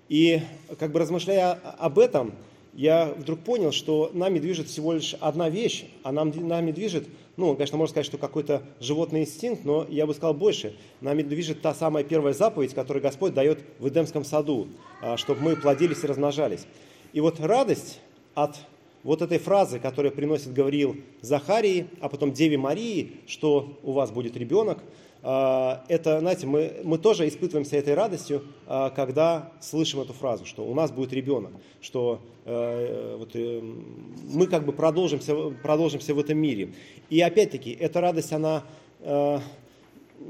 И 0.08 0.40
как 0.78 0.92
бы 0.92 0.98
размышляя 0.98 1.52
об 1.52 1.98
этом, 1.98 2.32
я 2.74 3.14
вдруг 3.16 3.40
понял, 3.40 3.72
что 3.72 4.10
нами 4.12 4.38
движет 4.38 4.68
всего 4.68 4.94
лишь 4.94 5.14
одна 5.20 5.48
вещь, 5.48 5.86
а 6.02 6.12
нам, 6.12 6.32
нами 6.48 6.72
движет, 6.72 7.06
ну, 7.36 7.54
конечно, 7.54 7.78
можно 7.78 7.92
сказать, 7.92 8.06
что 8.06 8.18
какой-то 8.18 8.62
животный 8.80 9.22
инстинкт, 9.22 9.64
но 9.64 9.86
я 9.88 10.06
бы 10.06 10.14
сказал 10.14 10.34
больше. 10.34 10.76
Нами 11.00 11.22
движет 11.22 11.62
та 11.62 11.74
самая 11.74 12.04
первая 12.04 12.34
заповедь, 12.34 12.74
которую 12.74 13.02
Господь 13.02 13.32
дает 13.32 13.60
в 13.78 13.88
Эдемском 13.88 14.24
саду, 14.24 14.68
а, 15.00 15.16
чтобы 15.16 15.40
мы 15.40 15.56
плодились 15.56 16.02
и 16.02 16.06
размножались. 16.06 16.66
И 17.12 17.20
вот 17.20 17.38
радость 17.40 18.00
от 18.34 18.56
вот 19.04 19.22
этой 19.22 19.38
фразы, 19.38 19.78
которую 19.78 20.12
приносит 20.12 20.52
Гавриил 20.52 20.96
Захарии, 21.20 21.86
а 22.00 22.08
потом 22.08 22.32
Деве 22.32 22.58
Марии, 22.58 23.12
что 23.26 23.78
у 23.82 23.92
вас 23.92 24.10
будет 24.10 24.36
ребенок– 24.36 24.78
это, 25.24 26.20
знаете, 26.20 26.46
мы, 26.46 26.82
мы 26.84 26.98
тоже 26.98 27.26
испытываемся 27.26 27.78
этой 27.78 27.94
радостью, 27.94 28.42
а, 28.66 28.90
когда 28.90 29.52
слышим 29.58 30.00
эту 30.00 30.12
фразу, 30.12 30.44
что 30.44 30.66
у 30.66 30.74
нас 30.74 30.90
будет 30.90 31.14
ребенок, 31.14 31.52
что 31.80 32.20
э, 32.44 33.16
вот, 33.18 33.30
э, 33.34 33.62
мы 33.62 34.46
как 34.46 34.66
бы 34.66 34.72
продолжимся, 34.72 35.34
продолжимся 35.62 36.14
в 36.14 36.18
этом 36.18 36.36
мире. 36.36 36.74
И 37.08 37.22
опять-таки, 37.22 37.70
эта 37.72 38.02
радость, 38.02 38.32
она 38.34 38.64
э, 39.00 39.38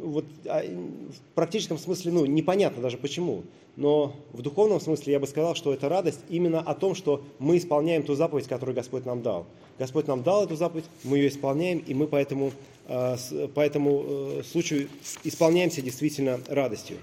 вот, 0.03 0.25
а, 0.47 0.63
в 0.63 1.35
практическом 1.35 1.79
смысле 1.79 2.13
ну, 2.13 2.27
непонятно 2.27 2.83
даже 2.83 2.97
почему. 2.97 3.45
Но 3.77 4.15
в 4.33 4.43
духовном 4.43 4.81
смысле 4.81 5.15
я 5.15 5.21
бы 5.21 5.27
сказал, 5.27 5.55
что 5.55 5.73
это 5.73 5.89
радость 5.89 6.21
именно 6.29 6.61
о 6.61 6.75
том, 6.75 6.95
что 6.95 7.23
мы 7.39 7.57
исполняем 7.57 8.05
ту 8.05 8.15
заповедь, 8.15 8.47
которую 8.47 8.75
Господь 8.75 9.05
нам 9.05 9.23
дал. 9.23 9.47
Господь 9.79 10.07
нам 10.07 10.23
дал 10.23 10.45
эту 10.45 10.55
заповедь, 10.55 10.85
мы 11.03 11.19
ее 11.19 11.29
исполняем, 11.29 11.79
и 11.79 11.95
мы 11.95 12.07
поэтому 12.07 12.53
а, 12.87 13.17
по 13.55 13.61
этому 13.61 14.05
э, 14.07 14.43
случаю 14.49 14.89
исполняемся 15.25 15.83
действительно 15.83 16.41
радостью. 16.49 16.99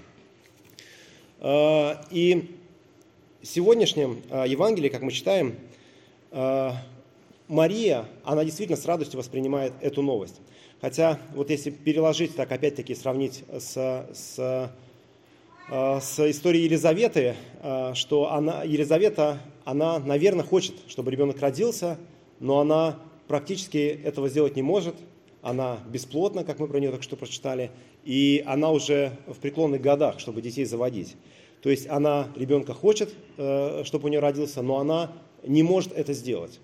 А, 1.40 2.02
и 2.10 2.56
в 3.42 3.46
сегодняшнем 3.46 4.22
Евангелии, 4.30 4.88
как 4.88 5.02
мы 5.02 5.10
читаем, 5.10 5.56
Мария, 7.48 8.06
она 8.24 8.44
действительно 8.44 8.78
с 8.78 8.86
радостью 8.86 9.18
воспринимает 9.18 9.72
эту 9.80 10.00
новость. 10.00 10.40
Хотя, 10.82 11.18
вот 11.34 11.48
если 11.48 11.70
переложить, 11.70 12.36
так 12.36 12.52
опять-таки 12.52 12.94
сравнить 12.94 13.44
с, 13.50 14.06
с, 14.12 14.70
с 15.70 16.30
историей 16.30 16.64
Елизаветы, 16.64 17.36
что 17.94 18.30
она, 18.30 18.64
Елизавета, 18.64 19.38
она, 19.64 19.98
наверное, 20.00 20.44
хочет, 20.44 20.74
чтобы 20.88 21.10
ребенок 21.10 21.40
родился, 21.40 21.98
но 22.40 22.60
она 22.60 22.98
практически 23.28 24.00
этого 24.04 24.28
сделать 24.28 24.56
не 24.56 24.62
может– 24.62 24.96
она 25.42 25.80
бесплотна, 25.88 26.44
как 26.44 26.60
мы 26.60 26.68
про 26.68 26.78
нее 26.78 26.90
только 26.90 27.02
что 27.02 27.16
прочитали, 27.16 27.72
и 28.04 28.42
она 28.46 28.70
уже 28.70 29.18
в 29.26 29.38
преклонных 29.38 29.82
годах, 29.82 30.20
чтобы 30.20 30.40
детей 30.40 30.64
заводить. 30.64 31.16
То 31.60 31.68
есть 31.68 31.88
она 31.88 32.28
ребенка 32.36 32.74
хочет, 32.74 33.12
э, 33.36 33.82
чтобы 33.84 34.06
у 34.06 34.08
нее 34.08 34.20
родился, 34.20 34.62
но 34.62 34.78
она 34.78 35.12
не 35.44 35.64
может 35.64 35.92
это 35.92 36.12
сделать. 36.12 36.60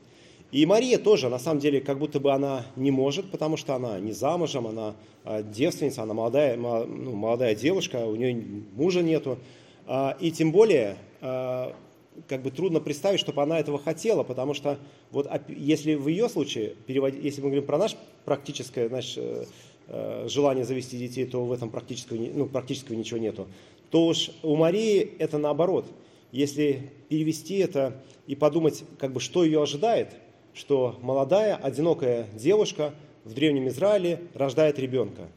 И 0.50 0.64
Мария 0.64 0.98
тоже, 0.98 1.28
на 1.28 1.38
самом 1.38 1.60
деле, 1.60 1.80
как 1.80 1.98
будто 1.98 2.20
бы 2.20 2.32
она 2.32 2.64
не 2.76 2.90
может, 2.90 3.30
потому 3.30 3.56
что 3.56 3.74
она 3.74 4.00
не 4.00 4.12
замужем, 4.12 4.66
она 4.66 4.94
э, 5.24 5.42
девственница, 5.42 6.02
она 6.02 6.14
молодая, 6.14 6.56
ну, 6.56 7.14
молодая 7.14 7.54
девушка, 7.54 8.06
у 8.06 8.16
нее 8.16 8.62
мужа 8.74 9.02
нету. 9.02 9.38
А, 9.86 10.16
и 10.20 10.30
тем 10.30 10.52
более 10.52 10.96
э, 11.20 11.72
как 12.26 12.42
бы 12.42 12.50
трудно 12.50 12.80
представить, 12.80 13.20
чтобы 13.20 13.42
она 13.42 13.58
этого 13.58 13.78
хотела, 13.78 14.22
потому 14.22 14.54
что 14.54 14.78
вот 15.10 15.30
если 15.48 15.94
в 15.94 16.08
ее 16.08 16.28
случае, 16.28 16.74
если 16.86 17.40
мы 17.40 17.48
говорим 17.48 17.66
про 17.66 17.78
наше 17.78 17.96
практическое 18.24 18.88
значит, 18.88 19.18
э, 19.18 19.44
э, 19.88 20.26
желание 20.28 20.64
завести 20.64 20.98
детей, 20.98 21.26
то 21.26 21.44
в 21.44 21.52
этом 21.52 21.70
практического, 21.70 22.16
ну, 22.16 22.46
практического 22.46 22.96
ничего 22.96 23.18
нету, 23.18 23.48
то 23.90 24.06
уж 24.06 24.30
у 24.42 24.56
Марии 24.56 25.14
это 25.18 25.38
наоборот. 25.38 25.86
Если 26.32 26.90
перевести 27.08 27.56
это 27.56 28.02
и 28.26 28.34
подумать, 28.34 28.84
как 28.98 29.12
бы, 29.12 29.20
что 29.20 29.44
ее 29.44 29.62
ожидает, 29.62 30.14
что 30.58 30.96
молодая, 31.00 31.56
одинокая 31.56 32.26
девушка 32.34 32.92
в 33.24 33.32
Древнем 33.32 33.68
Израиле 33.68 34.20
рождает 34.34 34.78
ребенка. 34.78 35.28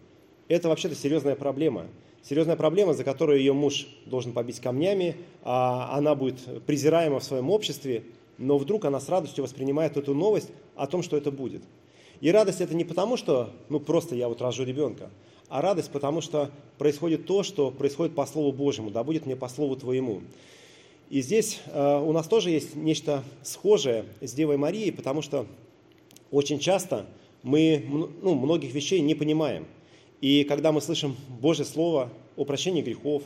Это 0.47 0.67
вообще-то 0.67 0.95
серьезная 0.95 1.35
проблема– 1.35 1.85
серьезная 2.23 2.55
проблема, 2.55 2.93
за 2.93 3.03
которую 3.03 3.39
ее 3.39 3.53
муж 3.53 3.87
должен 4.05 4.33
побить 4.33 4.59
камнями, 4.59 5.15
а 5.43 5.97
она 5.97 6.15
будет 6.15 6.65
презираема 6.65 7.19
в 7.19 7.23
своем 7.23 7.49
обществе, 7.49 8.03
но 8.37 8.57
вдруг 8.57 8.85
она 8.85 8.99
с 8.99 9.09
радостью 9.09 9.43
воспринимает 9.43 9.97
эту 9.97 10.13
новость 10.13 10.49
о 10.75 10.87
том, 10.87 11.03
что 11.03 11.17
это 11.17 11.31
будет. 11.31 11.63
И 12.21 12.31
радость 12.31 12.61
это 12.61 12.75
не 12.75 12.85
потому, 12.85 13.17
что 13.17 13.51
ну 13.69 13.79
просто 13.79 14.15
я 14.15 14.27
вот 14.27 14.41
рожу 14.41 14.63
ребенка, 14.63 15.09
а 15.49 15.61
радость 15.61 15.91
потому, 15.91 16.21
что 16.21 16.51
происходит 16.77 17.25
то, 17.25 17.43
что 17.43 17.71
происходит 17.71 18.15
по 18.15 18.25
Слову 18.25 18.51
Божьему, 18.51 18.89
да 18.89 19.03
будет 19.03 19.25
мне 19.25 19.35
по 19.35 19.49
Слову 19.49 19.75
Твоему. 19.75 20.21
И 21.11 21.21
здесь 21.21 21.61
э, 21.67 21.99
у 22.03 22.11
нас 22.11 22.27
тоже 22.27 22.49
есть 22.49 22.75
нечто 22.75 23.23
схожее 23.43 24.05
с 24.19 24.33
Девой 24.33 24.57
Марией, 24.57 24.91
потому 24.91 25.21
что 25.21 25.45
очень 26.31 26.57
часто 26.57 27.05
мы 27.43 27.85
ну, 28.23 28.33
многих 28.33 28.73
вещей 28.73 28.99
не 29.01 29.13
понимаем– 29.13 29.67
и 30.21 30.43
когда 30.43 30.71
мы 30.71 30.81
слышим 30.81 31.17
Божье 31.41 31.65
Слово 31.65 32.09
о 32.37 32.45
прощении 32.45 32.83
грехов, 32.83 33.23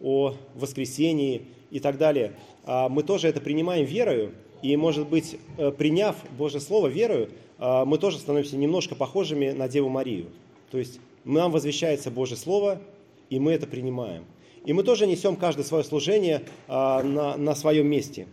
о 0.00 0.34
воскресении 0.54 1.42
и 1.70 1.78
так 1.78 1.98
далее, 1.98 2.32
а, 2.64 2.88
мы 2.88 3.02
тоже 3.02 3.28
это 3.28 3.40
принимаем 3.40 3.84
верою, 3.84 4.32
и, 4.62 4.76
может 4.76 5.06
быть, 5.08 5.36
э, 5.56 5.70
приняв 5.70 6.16
Божье 6.36 6.58
Слово 6.58 6.88
верою, 6.88 7.28
а, 7.58 7.84
мы 7.84 7.98
тоже 7.98 8.18
становимся 8.18 8.56
немножко 8.56 8.94
похожими 8.94 9.50
на 9.50 9.68
Деву 9.68 9.88
Марию. 9.90 10.26
То 10.70 10.78
есть 10.78 10.98
нам 11.24 11.52
возвещается 11.52 12.10
Божье 12.10 12.36
Слово, 12.36 12.80
и 13.28 13.38
мы 13.38 13.52
это 13.52 13.66
принимаем. 13.66 14.24
И 14.68 14.72
мы 14.74 14.82
тоже 14.82 15.06
несем 15.06 15.34
каждое 15.34 15.64
свое 15.64 15.82
служение 15.82 16.42
а, 16.68 17.02
на, 17.02 17.38
на 17.38 17.54
своем 17.54 17.86
месте. 17.88 18.28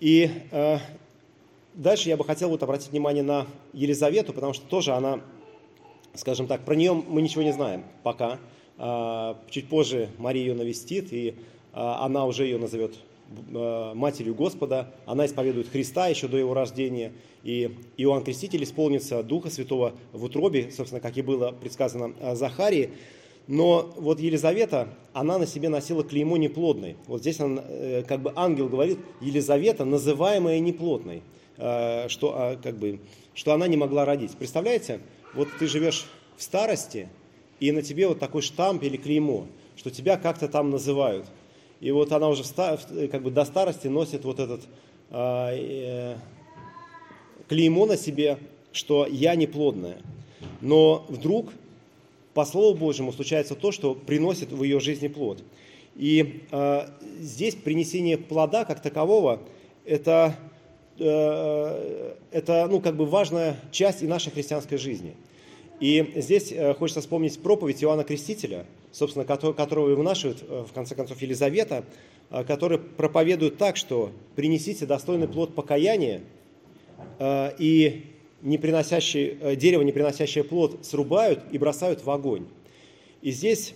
И 0.00 0.30
э, 0.50 0.78
дальше 1.74 2.08
я 2.08 2.16
бы 2.16 2.24
хотел 2.24 2.48
вот 2.48 2.62
обратить 2.62 2.90
внимание 2.90 3.22
на 3.22 3.46
Елизавету, 3.74 4.32
потому 4.32 4.54
что 4.54 4.66
тоже 4.66 4.94
она 4.94 5.20
скажем 6.14 6.46
так, 6.46 6.64
про 6.64 6.74
нее 6.74 6.92
мы 6.92 7.22
ничего 7.22 7.42
не 7.42 7.52
знаем 7.52 7.84
пока. 8.02 8.38
А, 8.76 9.38
чуть 9.50 9.68
позже 9.68 10.08
Мария 10.18 10.46
ее 10.46 10.54
навестит, 10.54 11.12
и 11.12 11.34
а, 11.72 12.04
она 12.04 12.26
уже 12.26 12.44
ее 12.44 12.58
назовет 12.58 12.94
а, 13.54 13.94
матерью 13.94 14.34
Господа. 14.34 14.94
Она 15.06 15.26
исповедует 15.26 15.68
Христа 15.68 16.08
еще 16.08 16.28
до 16.28 16.36
его 16.36 16.54
рождения. 16.54 17.12
И 17.42 17.76
Иоанн 17.96 18.24
Креститель 18.24 18.64
исполнится 18.64 19.22
Духа 19.22 19.50
Святого 19.50 19.92
в 20.12 20.24
утробе, 20.24 20.70
собственно, 20.70 21.00
как 21.00 21.16
и 21.16 21.22
было 21.22 21.52
предсказано 21.52 22.34
Захарии. 22.34 22.90
Но 23.48 23.92
вот 23.96 24.20
Елизавета, 24.20 24.88
она 25.12 25.38
на 25.38 25.46
себе 25.46 25.68
носила 25.68 26.04
клеймо 26.04 26.36
неплодной. 26.36 26.96
Вот 27.08 27.22
здесь 27.22 27.40
он, 27.40 27.60
э, 27.60 28.04
как 28.06 28.20
бы 28.20 28.32
ангел 28.36 28.68
говорит, 28.68 28.98
Елизавета, 29.20 29.84
называемая 29.84 30.60
неплодной, 30.60 31.22
что, 31.56 32.56
как 32.62 32.76
бы, 32.76 33.00
что 33.34 33.52
она 33.52 33.66
не 33.66 33.76
могла 33.76 34.04
родить. 34.04 34.30
Представляете? 34.38 35.00
вот 35.34 35.48
ты 35.58 35.66
живешь 35.66 36.06
в 36.36 36.42
старости, 36.42 37.08
и 37.60 37.72
на 37.72 37.82
тебе 37.82 38.06
вот 38.08 38.18
такой 38.18 38.42
штамп 38.42 38.82
или 38.82 38.96
клеймо, 38.96 39.46
что 39.76 39.90
тебя 39.90 40.16
как-то 40.16 40.48
там 40.48 40.70
называют. 40.70 41.26
И 41.80 41.90
вот 41.90 42.12
она 42.12 42.28
уже 42.28 42.42
как 43.10 43.22
бы 43.22 43.30
до 43.30 43.44
старости 43.44 43.86
носит 43.86 44.24
вот 44.24 44.40
этот 44.40 44.62
а, 45.10 45.52
э, 45.52 46.16
клеймо 47.48 47.86
на 47.86 47.96
себе, 47.96 48.38
что 48.72 49.06
я 49.06 49.34
неплодная. 49.36 49.98
Но 50.60 51.06
вдруг, 51.08 51.52
по 52.38 52.44
Слову 52.44 52.78
Божьему, 52.78 53.12
случается 53.12 53.56
то, 53.56 53.72
что 53.72 53.96
приносит 53.96 54.52
в 54.52 54.62
ее 54.62 54.78
жизни 54.78 55.08
плод. 55.08 55.42
И 55.96 56.44
э, 56.52 56.86
здесь 57.18 57.56
принесение 57.56 58.16
плода 58.16 58.64
как 58.64 58.80
такового, 58.80 59.40
это 59.84 60.38
Э, 60.98 62.14
это 62.32 62.66
ну, 62.68 62.80
как 62.80 62.96
бы 62.96 63.06
важная 63.06 63.56
часть 63.70 64.02
и 64.02 64.06
нашей 64.06 64.32
христианской 64.32 64.78
жизни. 64.78 65.14
И 65.80 66.12
здесь 66.16 66.50
э, 66.50 66.74
хочется 66.74 67.00
вспомнить 67.00 67.40
проповедь 67.40 67.82
Иоанна 67.84 68.02
Крестителя, 68.02 68.66
собственно, 68.90 69.24
которого 69.24 69.94
вынашивает, 69.94 70.42
э, 70.42 70.64
в 70.68 70.72
конце 70.72 70.94
концов, 70.94 71.22
Елизавета, 71.22 71.84
который 72.46 72.78
проповедует 72.78 73.56
так, 73.56 73.76
что 73.78 74.10
принесите 74.36 74.84
достойный 74.84 75.28
плод 75.28 75.54
покаяния, 75.54 76.20
и 77.58 78.04
не 78.42 78.58
приносящий, 78.58 79.56
дерево, 79.56 79.82
не 79.82 79.92
приносящее 79.92 80.44
плод, 80.44 80.84
срубают 80.84 81.42
и 81.50 81.58
бросают 81.58 82.04
в 82.04 82.10
огонь. 82.10 82.46
И 83.22 83.30
здесь 83.30 83.74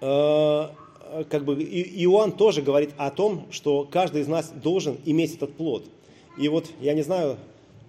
как 0.00 1.44
бы 1.44 1.54
Иоанн 1.54 2.32
тоже 2.32 2.62
говорит 2.62 2.90
о 2.98 3.10
том, 3.10 3.46
что 3.50 3.88
каждый 3.90 4.20
из 4.20 4.28
нас 4.28 4.50
должен 4.50 4.98
иметь 5.04 5.34
этот 5.34 5.54
плод– 5.54 5.86
и 6.38 6.46
вот 6.48 6.70
я 6.80 6.94
не 6.94 7.02
знаю, 7.02 7.36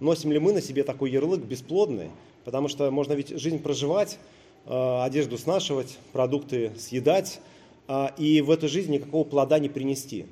носим 0.00 0.32
ли 0.32 0.40
мы 0.40 0.52
на 0.52 0.60
себе 0.60 0.82
такой 0.82 1.12
ярлык 1.12 1.40
бесплодный, 1.40 2.10
потому 2.44 2.66
что 2.66 2.90
можно 2.90 3.12
ведь 3.12 3.28
жизнь 3.28 3.60
проживать, 3.60 4.18
э, 4.66 5.02
одежду 5.02 5.38
снашивать, 5.38 5.98
продукты 6.12 6.72
съедать, 6.76 7.40
а, 7.86 8.12
и 8.18 8.40
в 8.40 8.50
этой 8.50 8.68
жизни 8.68 8.96
никакого 8.96 9.22
плода 9.22 9.60
не 9.60 9.68
принести. 9.68 10.26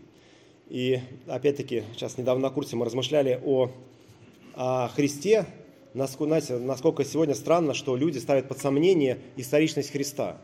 И 0.69 1.01
опять-таки, 1.29 1.85
сейчас 1.93 2.19
недавно 2.19 2.49
на 2.49 2.51
курсе 2.51 2.75
мы 2.75 2.85
размышляли 2.85 3.41
о, 3.45 3.71
Христе, 4.95 5.47
насколько, 5.95 7.05
сегодня 7.05 7.37
странно, 7.37 7.75
что 7.75 7.97
люди 7.97 8.19
ставят 8.19 8.49
под 8.49 8.59
сомнение 8.59 9.19
историчность 9.37 9.93
Христа. 9.93 10.39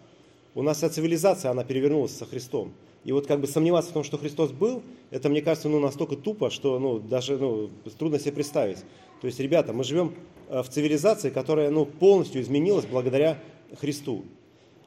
У 0.55 0.63
нас 0.63 0.77
вся 0.77 0.89
цивилизация, 0.89 1.51
она 1.51 1.65
перевернулась 1.65 2.17
со 2.17 2.25
Христом. 2.25 2.73
И 3.05 3.11
вот 3.11 3.27
как 3.27 3.41
бы 3.41 3.49
сомневаться 3.49 3.91
в 3.91 3.95
том, 3.95 4.05
что 4.05 4.17
Христос 4.17 4.53
был, 4.53 4.83
это, 5.11 5.29
мне 5.29 5.43
кажется, 5.43 5.69
ну, 5.69 5.81
настолько 5.81 6.15
тупо, 6.17 6.51
что 6.51 6.79
ну, 6.79 7.01
даже 7.01 7.37
ну, 7.37 7.71
трудно 7.99 8.21
себе 8.21 8.33
представить. 8.33 8.79
То 9.21 9.27
есть, 9.27 9.41
ребята, 9.41 9.73
мы 9.73 9.83
живем 9.83 10.15
э, 10.49 10.63
в 10.63 10.69
цивилизации, 10.69 11.31
которая 11.31 11.71
ну, 11.71 11.85
полностью 11.85 12.41
изменилась 12.41 12.87
благодаря 12.87 13.39
Христу. 13.81 14.25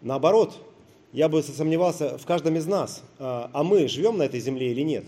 Наоборот, 0.01 0.57
я 1.11 1.29
бы 1.29 1.43
сомневался 1.43 2.17
в 2.17 2.25
каждом 2.25 2.55
из 2.55 2.65
нас, 2.65 3.03
а, 3.19 3.49
а 3.53 3.63
мы 3.63 3.87
живем 3.87 4.17
на 4.17 4.23
этой 4.23 4.39
земле 4.39 4.71
или 4.71 4.81
нет? 4.81 5.03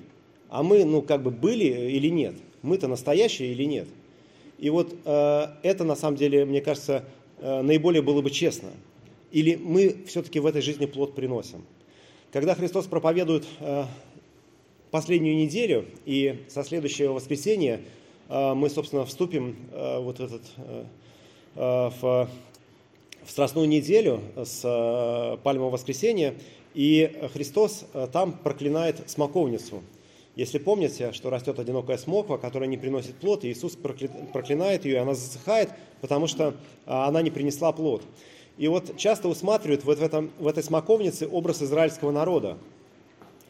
А 0.49 0.61
мы, 0.61 0.83
ну, 0.83 1.01
как 1.01 1.23
бы 1.23 1.31
были 1.31 1.89
или 1.89 2.09
нет? 2.09 2.35
Мы-то 2.61 2.87
настоящие 2.87 3.53
или 3.53 3.63
нет? 3.63 3.87
И 4.59 4.69
вот 4.69 4.93
э, 5.05 5.47
это, 5.63 5.83
на 5.83 5.95
самом 5.95 6.17
деле, 6.17 6.45
мне 6.45 6.61
кажется, 6.61 7.05
э, 7.39 7.61
наиболее 7.61 8.01
было 8.01 8.21
бы 8.21 8.29
честно. 8.29 8.69
Или 9.31 9.55
мы 9.55 10.03
все-таки 10.07 10.39
в 10.39 10.45
этой 10.45 10.61
жизни 10.61 10.85
плод 10.85 11.15
приносим? 11.15 11.63
Когда 12.31 12.55
Христос 12.55 12.85
проповедует 12.85 13.45
э, 13.59 13.85
последнюю 14.91 15.37
неделю, 15.37 15.85
и 16.05 16.43
со 16.49 16.63
следующего 16.63 17.13
воскресенья 17.13 17.81
э, 18.27 18.53
мы, 18.53 18.69
собственно, 18.69 19.05
вступим 19.05 19.55
э, 19.71 19.99
вот 19.99 20.19
этот, 20.19 20.41
э, 20.57 20.83
э 21.55 21.89
в 22.01 22.29
в 23.23 23.31
Страстную 23.31 23.67
неделю 23.67 24.21
с 24.35 24.61
э, 24.63 25.37
Пальмового 25.43 25.73
воскресенья, 25.73 26.33
и 26.73 27.11
Христос 27.33 27.85
э, 27.93 28.07
там 28.11 28.33
проклинает 28.33 29.09
смоковницу. 29.09 29.83
Если 30.39 30.57
помните, 30.57 31.11
что 31.11 31.29
растет 31.29 31.59
одинокая 31.59 31.97
смоква, 31.97 32.37
которая 32.37 32.69
не 32.69 32.77
приносит 32.77 33.15
плод, 33.15 33.43
и 33.43 33.51
Иисус 33.51 33.75
проклинает 33.75 34.85
ее, 34.85 34.93
и 34.93 34.95
она 34.95 35.13
засыхает, 35.13 35.69
потому 35.99 36.27
что 36.27 36.49
э, 36.51 36.53
она 36.85 37.21
не 37.21 37.29
принесла 37.29 37.73
плод. 37.73 38.03
И 38.57 38.69
вот 38.69 38.95
часто 38.95 39.27
усматривают 39.27 39.83
вот 39.83 39.99
в, 39.99 40.01
этом, 40.01 40.31
в 40.39 40.47
этой 40.47 40.63
смоковнице 40.63 41.27
образ 41.27 41.61
израильского 41.61 42.11
народа, 42.11 42.57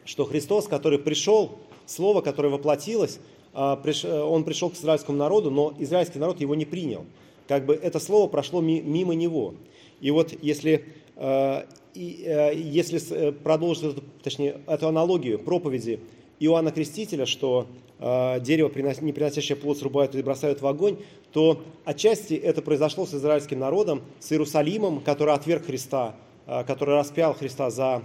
что 0.03 0.25
Христос, 0.25 0.67
который 0.67 0.97
пришел, 0.97 1.59
Слово, 1.85 2.21
которое 2.21 2.49
воплотилось, 2.49 3.19
он 3.53 4.43
пришел 4.43 4.71
к 4.71 4.75
израильскому 4.75 5.17
народу, 5.17 5.51
но 5.51 5.75
израильский 5.77 6.17
народ 6.17 6.41
его 6.41 6.55
не 6.55 6.65
принял. 6.65 7.05
Как 7.47 7.65
бы 7.65 7.75
это 7.75 7.99
слово 7.99 8.27
прошло 8.27 8.61
мимо 8.61 9.13
него. 9.13 9.53
И 10.01 10.09
вот 10.11 10.33
если, 10.41 10.85
э, 11.15 11.63
э, 11.95 12.53
если 12.55 12.99
э, 13.11 13.31
продолжить, 13.31 13.95
точнее, 14.23 14.61
эту 14.67 14.87
аналогию 14.87 15.39
проповеди 15.39 15.99
Иоанна 16.39 16.71
Крестителя, 16.71 17.25
что 17.25 17.67
дерево, 17.99 18.71
не 19.01 19.11
приносящее 19.11 19.57
плод, 19.57 19.77
срубают 19.77 20.15
и 20.15 20.21
бросают 20.21 20.61
в 20.61 20.67
огонь, 20.67 20.97
то 21.33 21.61
отчасти 21.83 22.33
это 22.33 22.61
произошло 22.61 23.05
с 23.05 23.13
израильским 23.13 23.59
народом, 23.59 24.01
с 24.19 24.31
Иерусалимом, 24.31 25.01
который 25.01 25.33
отверг 25.33 25.65
Христа, 25.65 26.15
который 26.45 26.95
распял 26.95 27.33
Христа 27.33 27.69
за 27.69 28.03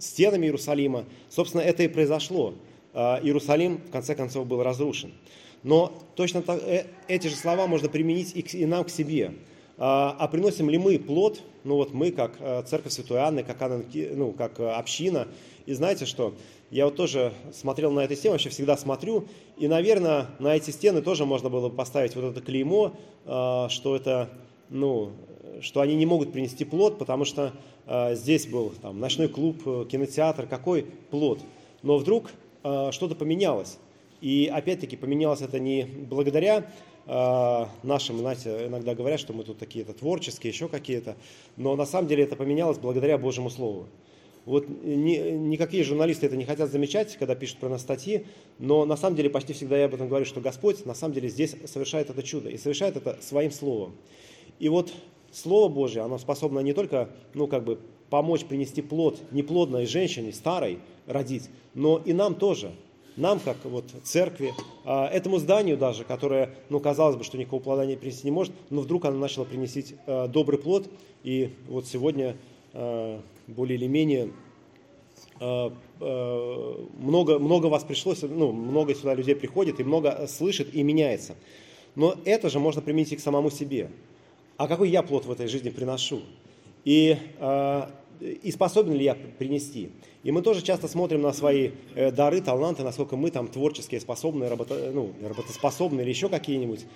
стенами 0.00 0.46
Иерусалима. 0.46 1.04
Собственно, 1.28 1.62
это 1.62 1.84
и 1.84 1.88
произошло. 1.88 2.54
Иерусалим, 2.94 3.78
в 3.86 3.90
конце 3.90 4.14
концов, 4.14 4.46
был 4.46 4.62
разрушен. 4.62 5.12
Но 5.62 5.92
точно 6.14 6.42
так, 6.42 6.60
эти 7.08 7.28
же 7.28 7.36
слова 7.36 7.66
можно 7.66 7.88
применить 7.88 8.32
и, 8.34 8.42
к, 8.42 8.54
и 8.54 8.66
нам 8.66 8.84
к 8.84 8.90
себе. 8.90 9.34
А, 9.78 10.16
а 10.18 10.28
приносим 10.28 10.70
ли 10.70 10.78
мы 10.78 10.98
плод, 10.98 11.42
ну 11.64 11.76
вот 11.76 11.92
мы, 11.92 12.10
как 12.10 12.36
э, 12.40 12.62
Церковь 12.66 12.92
Святой 12.92 13.18
Анны, 13.18 13.42
как, 13.42 13.58
ну, 14.14 14.32
как 14.32 14.58
э, 14.58 14.70
община, 14.70 15.28
и 15.66 15.74
знаете 15.74 16.06
что, 16.06 16.34
я 16.70 16.86
вот 16.86 16.96
тоже 16.96 17.32
смотрел 17.52 17.92
на 17.92 18.00
эту 18.00 18.14
тему, 18.16 18.32
вообще 18.32 18.48
всегда 18.48 18.76
смотрю, 18.76 19.26
и, 19.56 19.68
наверное, 19.68 20.26
на 20.38 20.56
эти 20.56 20.70
стены 20.70 21.00
тоже 21.02 21.24
можно 21.24 21.48
было 21.48 21.68
бы 21.68 21.74
поставить 21.74 22.16
вот 22.16 22.24
это 22.24 22.40
клеймо, 22.40 22.92
а, 23.24 23.68
что 23.68 23.94
это, 23.94 24.30
ну, 24.68 25.12
что 25.60 25.80
они 25.80 25.94
не 25.94 26.06
могут 26.06 26.32
принести 26.32 26.64
плод, 26.64 26.98
потому 26.98 27.24
что 27.24 27.52
а, 27.86 28.14
здесь 28.14 28.46
был 28.46 28.72
там, 28.82 28.98
ночной 28.98 29.28
клуб, 29.28 29.62
э, 29.64 29.86
кинотеатр, 29.90 30.46
какой 30.46 30.86
плод. 31.10 31.40
Но 31.82 31.98
вдруг 31.98 32.30
что-то 32.90 33.14
поменялось. 33.14 33.78
И 34.20 34.50
опять-таки 34.52 34.96
поменялось 34.96 35.40
это 35.40 35.60
не 35.60 35.84
благодаря 35.84 36.70
э, 37.06 37.64
нашим, 37.82 38.18
знаете, 38.18 38.66
иногда 38.66 38.94
говорят, 38.94 39.20
что 39.20 39.32
мы 39.32 39.44
тут 39.44 39.58
такие-то 39.58 39.92
творческие, 39.92 40.52
еще 40.52 40.68
какие-то, 40.68 41.16
но 41.56 41.76
на 41.76 41.86
самом 41.86 42.08
деле 42.08 42.24
это 42.24 42.34
поменялось 42.34 42.78
благодаря 42.78 43.18
Божьему 43.18 43.50
Слову. 43.50 43.86
Вот 44.46 44.66
ни, 44.68 45.18
никакие 45.32 45.84
журналисты 45.84 46.26
это 46.26 46.36
не 46.36 46.44
хотят 46.44 46.70
замечать, 46.70 47.16
когда 47.16 47.34
пишут 47.34 47.58
про 47.58 47.68
нас 47.68 47.82
статьи, 47.82 48.26
но 48.58 48.84
на 48.84 48.96
самом 48.96 49.16
деле 49.16 49.28
почти 49.28 49.52
всегда 49.52 49.76
я 49.76 49.86
об 49.86 49.94
этом 49.94 50.08
говорю, 50.08 50.24
что 50.24 50.40
Господь 50.40 50.86
на 50.86 50.94
самом 50.94 51.14
деле 51.14 51.28
здесь 51.28 51.54
совершает 51.66 52.10
это 52.10 52.22
чудо 52.22 52.48
и 52.48 52.56
совершает 52.56 52.96
это 52.96 53.18
своим 53.20 53.50
Словом. 53.50 53.96
И 54.58 54.68
вот 54.68 54.92
Слово 55.32 55.68
Божье, 55.68 56.02
оно 56.02 56.16
способно 56.16 56.60
не 56.60 56.72
только, 56.72 57.10
ну, 57.34 57.48
как 57.48 57.64
бы 57.64 57.78
помочь 58.08 58.44
принести 58.44 58.82
плод 58.82 59.18
неплодной 59.32 59.84
женщине, 59.84 60.32
старой, 60.32 60.78
родить, 61.06 61.50
но 61.74 62.00
и 62.02 62.12
нам 62.14 62.36
тоже– 62.36 62.72
нам, 63.16 63.40
как 63.40 63.56
вот 63.64 63.84
церкви, 64.04 64.54
а, 64.84 65.08
этому 65.08 65.38
зданию 65.38 65.76
даже, 65.76 66.04
которое, 66.04 66.54
ну, 66.68 66.80
казалось 66.80 67.16
бы, 67.16 67.24
что 67.24 67.38
никакого 67.38 67.60
плода 67.60 67.86
не 67.86 67.96
принести 67.96 68.26
не 68.26 68.30
может, 68.30 68.52
но 68.70 68.82
вдруг 68.82 69.04
оно 69.06 69.18
начало 69.18 69.44
принести 69.44 69.96
а, 70.06 70.28
добрый 70.28 70.58
плод, 70.58 70.88
и 71.24 71.54
вот 71.66 71.86
сегодня 71.86 72.36
более 73.46 73.78
или 73.78 73.86
менее 73.86 74.30
много, 76.00 77.38
много 77.38 77.66
вас 77.66 77.84
пришлось, 77.84 78.22
ну, 78.22 78.52
много 78.52 78.94
сюда 78.94 79.14
людей 79.14 79.34
приходит, 79.34 79.80
и 79.80 79.84
много 79.84 80.26
слышит 80.26 80.74
и 80.74 80.82
меняется. 80.82 81.34
Но 81.94 82.14
это 82.24 82.50
же 82.50 82.58
можно 82.58 82.82
применить 82.82 83.12
и 83.12 83.16
к 83.16 83.20
самому 83.20 83.50
себе. 83.50 83.90
А 84.56 84.68
какой 84.68 84.90
я 84.90 85.02
плод 85.02 85.26
в 85.26 85.30
этой 85.30 85.48
жизни 85.48 85.70
приношу? 85.70 86.20
И 86.84 87.16
и 88.20 88.50
способен 88.50 88.94
ли 88.94 89.04
я 89.04 89.14
принести. 89.14 89.90
И 90.22 90.32
мы 90.32 90.42
тоже 90.42 90.62
часто 90.62 90.88
смотрим 90.88 91.22
на 91.22 91.32
свои 91.32 91.70
э, 91.94 92.10
дары, 92.10 92.40
таланты, 92.40 92.82
насколько 92.82 93.16
мы 93.16 93.30
там 93.30 93.48
творческие, 93.48 94.00
способные, 94.00 94.48
работа, 94.48 94.90
ну, 94.92 95.12
работоспособные 95.22 96.02
или 96.02 96.10
еще 96.10 96.28
какие-нибудь. 96.28 96.86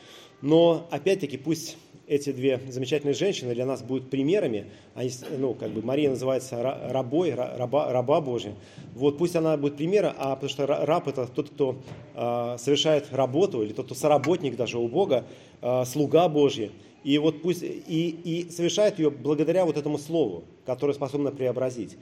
Но 0.40 0.88
опять-таки 0.90 1.36
пусть 1.36 1.76
эти 2.10 2.32
две 2.32 2.60
замечательные 2.68 3.14
женщины 3.14 3.54
для 3.54 3.64
нас 3.64 3.82
будут 3.82 4.10
примерами. 4.10 4.66
Они, 4.96 5.10
ну, 5.38 5.54
как 5.54 5.70
бы 5.70 5.80
Мария 5.80 6.10
называется 6.10 6.60
рабой, 6.60 7.32
раба, 7.34 7.92
раба 7.92 8.20
Божия. 8.20 8.56
Вот 8.96 9.16
пусть 9.16 9.36
она 9.36 9.56
будет 9.56 9.76
примером, 9.76 10.14
а 10.18 10.34
потому 10.34 10.50
что 10.50 10.66
раб 10.66 11.06
это 11.06 11.28
тот, 11.28 11.50
кто 11.50 11.76
э, 12.16 12.56
совершает 12.58 13.12
работу, 13.12 13.62
или 13.62 13.72
тот, 13.72 13.86
кто 13.86 13.94
соработник 13.94 14.56
даже 14.56 14.78
у 14.78 14.88
Бога, 14.88 15.24
э, 15.62 15.84
слуга 15.84 16.28
Божий. 16.28 16.72
И 17.04 17.16
вот 17.18 17.42
пусть 17.42 17.62
и, 17.62 18.18
и 18.24 18.50
совершает 18.50 18.98
ее 18.98 19.10
благодаря 19.10 19.64
вот 19.64 19.76
этому 19.76 19.96
слову, 19.96 20.42
которое 20.66 20.94
способно 20.94 21.30
преобразить. 21.30 21.96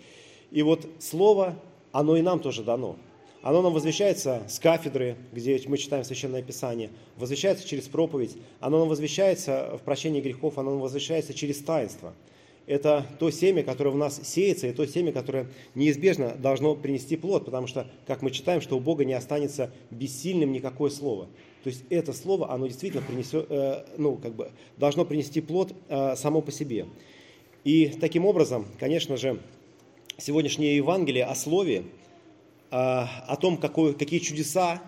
И 0.50 0.62
вот 0.62 0.88
слово, 1.00 1.54
оно 1.92 2.16
и 2.16 2.22
нам 2.22 2.40
тоже 2.40 2.62
дано. 2.62 2.96
Оно 3.40 3.62
нам 3.62 3.72
возвещается 3.72 4.42
с 4.48 4.58
кафедры, 4.58 5.16
где 5.32 5.60
мы 5.66 5.78
читаем 5.78 6.04
Священное 6.04 6.42
Писание, 6.42 6.90
возвещается 7.16 7.66
через 7.66 7.84
проповедь, 7.84 8.36
оно 8.58 8.80
нам 8.80 8.88
возвещается 8.88 9.78
в 9.80 9.84
прощении 9.84 10.20
грехов, 10.20 10.58
оно 10.58 10.72
нам 10.72 10.80
возвещается 10.80 11.32
через 11.32 11.58
таинство. 11.58 12.14
Это 12.66 13.06
то 13.18 13.30
семя, 13.30 13.62
которое 13.62 13.90
в 13.90 13.96
нас 13.96 14.20
сеется, 14.24 14.66
и 14.66 14.72
то 14.72 14.86
семя, 14.86 15.12
которое 15.12 15.46
неизбежно 15.74 16.34
должно 16.34 16.74
принести 16.74 17.16
плод, 17.16 17.46
потому 17.46 17.66
что, 17.66 17.86
как 18.06 18.20
мы 18.20 18.30
читаем, 18.30 18.60
что 18.60 18.76
у 18.76 18.80
Бога 18.80 19.06
не 19.06 19.14
останется 19.14 19.72
бессильным 19.90 20.52
никакое 20.52 20.90
слово. 20.90 21.28
То 21.64 21.70
есть 21.70 21.84
это 21.88 22.12
слово, 22.12 22.52
оно 22.52 22.66
действительно 22.66 23.02
принесет, 23.02 23.46
э, 23.48 23.84
ну, 23.96 24.16
как 24.16 24.34
бы, 24.34 24.50
должно 24.76 25.06
принести 25.06 25.40
плод 25.40 25.72
э, 25.88 26.14
само 26.16 26.42
по 26.42 26.52
себе. 26.52 26.86
И 27.64 27.86
таким 28.00 28.26
образом, 28.26 28.66
конечно 28.78 29.16
же, 29.16 29.40
сегодняшнее 30.18 30.76
Евангелие 30.76 31.24
о 31.24 31.34
слове, 31.34 31.84
о 32.70 33.36
том, 33.40 33.56
какой, 33.56 33.94
какие 33.94 34.20
чудеса 34.20 34.82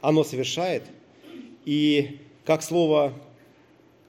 оно 0.00 0.24
совершает, 0.24 0.84
и 1.64 2.18
как 2.44 2.62
слово 2.62 3.12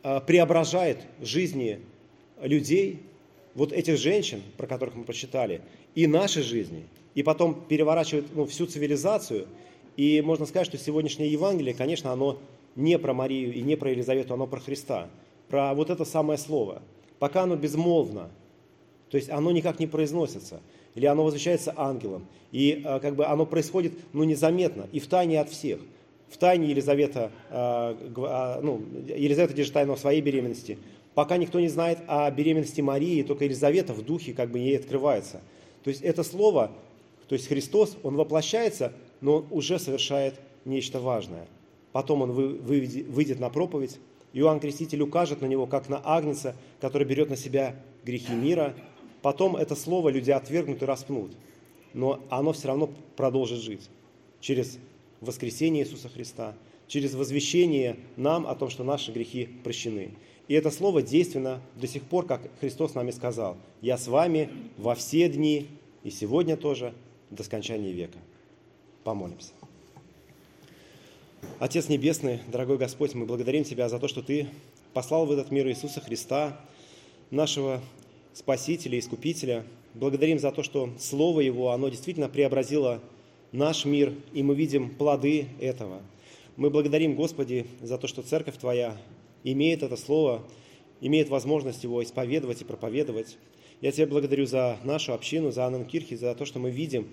э, 0.03 0.21
преображает 0.25 0.99
жизни 1.21 1.79
людей, 2.41 3.03
вот 3.53 3.73
этих 3.73 3.97
женщин, 3.97 4.41
про 4.57 4.65
которых 4.65 4.95
мы 4.95 5.03
прочитали, 5.03 5.61
и 5.93 6.07
наши 6.07 6.41
жизни, 6.41 6.87
и 7.13 7.23
потом 7.23 7.53
переворачивает 7.53 8.27
ну, 8.33 8.45
всю 8.45 8.65
цивилизацию– 8.65 9.47
и 9.97 10.21
можно 10.21 10.45
сказать, 10.45 10.67
что 10.67 10.77
сегодняшнее 10.77 11.31
Евангелие, 11.31 11.73
конечно, 11.73 12.11
оно 12.11 12.39
не 12.75 12.97
про 12.97 13.13
Марию 13.13 13.53
и 13.53 13.61
не 13.61 13.75
про 13.75 13.91
Елизавету, 13.91 14.33
оно 14.33 14.47
про 14.47 14.59
Христа, 14.59 15.09
про 15.49 15.73
вот 15.73 15.89
это 15.89 16.05
самое 16.05 16.39
слово. 16.39 16.81
Пока 17.19 17.43
оно 17.43 17.55
безмолвно, 17.55 18.31
то 19.09 19.17
есть 19.17 19.29
оно 19.29 19.51
никак 19.51 19.79
не 19.79 19.87
произносится, 19.87 20.61
или 20.95 21.05
оно 21.05 21.23
возвещается 21.23 21.73
ангелом, 21.75 22.27
и 22.51 22.81
а, 22.85 22.99
как 22.99 23.15
бы 23.15 23.25
оно 23.25 23.45
происходит 23.45 23.93
ну, 24.13 24.23
незаметно 24.23 24.87
и 24.91 24.99
в 24.99 25.07
тайне 25.07 25.39
от 25.39 25.49
всех. 25.49 25.79
В 26.29 26.37
тайне 26.37 26.69
Елизавета, 26.69 27.31
а, 27.49 27.97
а, 28.17 28.61
ну, 28.61 28.81
Елизавета 29.07 29.53
держит 29.53 29.73
тайну 29.73 29.93
о 29.93 29.97
своей 29.97 30.21
беременности. 30.21 30.77
Пока 31.13 31.37
никто 31.37 31.59
не 31.59 31.67
знает 31.67 31.99
о 32.07 32.29
беременности 32.31 32.79
Марии, 32.81 33.21
только 33.23 33.45
Елизавета 33.45 33.93
в 33.93 34.01
духе 34.03 34.33
как 34.33 34.49
бы 34.49 34.59
ей 34.59 34.77
открывается. 34.77 35.41
То 35.83 35.89
есть 35.89 36.01
это 36.01 36.23
слово, 36.23 36.71
то 37.27 37.35
есть 37.35 37.47
Христос, 37.47 37.97
Он 38.03 38.15
воплощается 38.15 38.93
но 39.21 39.37
он 39.37 39.45
уже 39.51 39.79
совершает 39.79 40.39
нечто 40.65 40.99
важное. 40.99 41.47
Потом 41.91 42.23
он 42.23 42.31
выйдет 42.31 43.39
на 43.39 43.49
проповедь, 43.49 43.99
Иоанн 44.33 44.59
Креститель 44.59 45.01
укажет 45.01 45.41
на 45.41 45.45
него, 45.45 45.67
как 45.67 45.89
на 45.89 46.01
Агнца, 46.03 46.55
который 46.79 47.05
берет 47.05 47.29
на 47.29 47.35
себя 47.35 47.75
грехи 48.03 48.33
мира. 48.33 48.73
Потом 49.21 49.55
это 49.55 49.75
слово 49.75 50.09
люди 50.09 50.31
отвергнут 50.31 50.81
и 50.81 50.85
распнут. 50.85 51.31
но 51.93 52.21
оно 52.29 52.53
все 52.53 52.69
равно 52.69 52.89
продолжит 53.15 53.59
жить 53.59 53.89
через 54.39 54.77
воскресение 55.19 55.83
Иисуса 55.83 56.09
Христа, 56.09 56.55
через 56.87 57.13
возвещение 57.13 57.97
нам 58.15 58.47
о 58.47 58.55
том, 58.55 58.69
что 58.69 58.83
наши 58.83 59.11
грехи 59.11 59.49
прощены. 59.63 60.11
И 60.47 60.53
это 60.53 60.71
слово 60.71 61.01
действенно 61.01 61.61
до 61.75 61.87
сих 61.87 62.03
пор, 62.03 62.25
как 62.25 62.41
Христос 62.59 62.95
нами 62.95 63.11
сказал, 63.11 63.57
«Я 63.81 63.97
с 63.97 64.07
вами 64.07 64.49
во 64.77 64.95
все 64.95 65.29
дни, 65.29 65.67
и 66.03 66.09
сегодня 66.09 66.57
тоже, 66.57 66.93
до 67.29 67.43
скончания 67.43 67.91
века». 67.91 68.17
Помолимся. 69.03 69.51
Отец 71.59 71.89
Небесный, 71.89 72.39
дорогой 72.47 72.77
Господь, 72.77 73.13
мы 73.15 73.25
благодарим 73.25 73.63
Тебя 73.63 73.87
за 73.87 73.99
то, 73.99 74.07
что 74.07 74.21
Ты 74.21 74.47
послал 74.93 75.25
в 75.25 75.31
этот 75.31 75.51
мир 75.51 75.67
Иисуса 75.67 76.01
Христа, 76.01 76.59
нашего 77.29 77.81
Спасителя, 78.33 78.97
Искупителя. 78.97 79.65
Благодарим 79.93 80.39
за 80.39 80.51
то, 80.51 80.63
что 80.63 80.89
Слово 80.97 81.41
Его, 81.41 81.71
оно 81.71 81.89
действительно 81.89 82.29
преобразило 82.29 83.01
наш 83.51 83.83
мир, 83.83 84.13
и 84.33 84.41
мы 84.41 84.55
видим 84.55 84.89
плоды 84.89 85.47
этого. 85.59 86.01
Мы 86.55 86.69
благодарим, 86.69 87.15
Господи, 87.15 87.65
за 87.81 87.97
то, 87.97 88.07
что 88.07 88.21
Церковь 88.21 88.57
Твоя 88.57 88.97
имеет 89.43 89.83
это 89.83 89.97
Слово, 89.97 90.43
имеет 91.01 91.27
возможность 91.27 91.83
его 91.83 92.01
исповедовать 92.01 92.61
и 92.61 92.65
проповедовать. 92.65 93.37
Я 93.81 93.91
Тебя 93.91 94.07
благодарю 94.07 94.45
за 94.45 94.77
нашу 94.85 95.13
общину, 95.13 95.51
за 95.51 95.65
Анненкирхи, 95.65 96.15
за 96.15 96.33
то, 96.33 96.45
что 96.45 96.59
мы 96.59 96.71
видим 96.71 97.09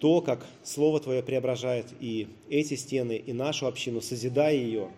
то, 0.00 0.20
как 0.20 0.44
Слово 0.64 0.98
Твое 0.98 1.22
преображает 1.22 1.86
и 2.00 2.26
эти 2.48 2.74
стены, 2.74 3.16
и 3.16 3.32
нашу 3.32 3.66
общину, 3.66 4.00
созидая 4.00 4.56
ее. 4.56 4.88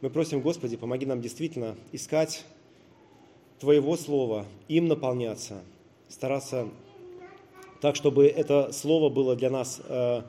Мы 0.00 0.10
просим, 0.10 0.40
Господи, 0.40 0.76
помоги 0.76 1.06
нам 1.06 1.20
действительно 1.20 1.76
искать 1.92 2.44
Твоего 3.58 3.96
Слова, 3.96 4.44
им 4.68 4.86
наполняться, 4.86 5.62
стараться 6.08 6.68
так, 7.80 7.96
чтобы 7.96 8.26
это 8.26 8.72
Слово 8.72 9.08
было 9.08 9.34
для 9.34 9.48
нас 9.48 9.80
э, 9.88 10.22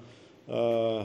э, 0.48 1.04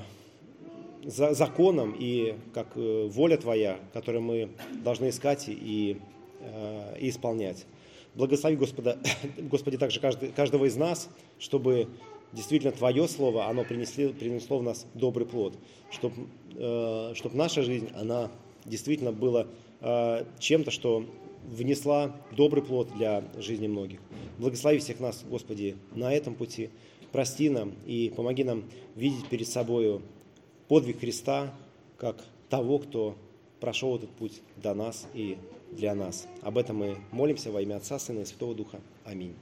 законом 1.05 1.97
и 1.99 2.37
как 2.55 2.69
э, 2.77 3.09
воля 3.11 3.37
Твоя, 3.37 3.79
которую 3.93 4.23
мы 4.23 4.51
должны 4.85 5.09
искать 5.09 5.47
и, 5.49 5.99
э, 6.41 6.99
и 7.01 7.09
исполнять. 7.09 7.67
Благослови, 8.15 8.57
Господа, 8.57 8.99
Господи, 9.39 9.77
также 9.77 9.99
каждый, 9.99 10.31
каждого 10.31 10.67
из 10.67 10.77
нас, 10.77 11.09
чтобы 11.41 11.89
действительно 12.33 12.73
Твое 12.73 13.09
Слово, 13.09 13.47
оно 13.47 13.65
принесли, 13.65 14.09
принесло 14.09 14.59
в 14.59 14.63
нас 14.63 14.87
добрый 14.95 15.27
плод, 15.27 15.55
чтобы, 15.91 16.15
э, 16.55 17.13
чтобы 17.17 17.37
наша 17.37 17.63
жизнь, 17.63 17.89
она 17.95 18.31
действительно 18.65 19.11
была 19.11 19.49
чем-то, 20.39 20.71
что 20.71 21.05
внесла 21.45 22.17
добрый 22.37 22.63
плод 22.63 22.89
для 22.97 23.25
жизни 23.39 23.67
многих. 23.67 24.01
Благослови 24.39 24.79
всех 24.79 25.01
нас, 25.01 25.25
Господи, 25.29 25.77
на 25.95 26.13
этом 26.13 26.35
пути. 26.35 26.71
Прости 27.13 27.51
нам 27.51 27.73
и 27.87 28.13
помоги 28.15 28.45
нам 28.45 28.65
видеть 28.97 29.29
перед 29.29 29.47
собой 29.47 30.01
подвиг 30.69 31.01
Христа 31.01 31.53
как 31.99 32.25
того, 32.49 32.79
кто 32.79 33.17
прошел 33.61 33.97
этот 33.97 34.11
путь 34.11 34.41
до 34.57 34.75
нас 34.75 35.07
и 35.15 35.37
для 35.71 35.95
нас. 35.95 36.27
Об 36.43 36.59
этом 36.59 36.77
мы 36.77 36.97
молимся 37.11 37.51
во 37.51 37.63
имя 37.63 37.77
Отца, 37.77 37.99
Сына 37.99 38.21
и 38.21 38.25
Святого 38.25 38.55
Духа. 38.55 38.81
Аминь. 39.05 39.35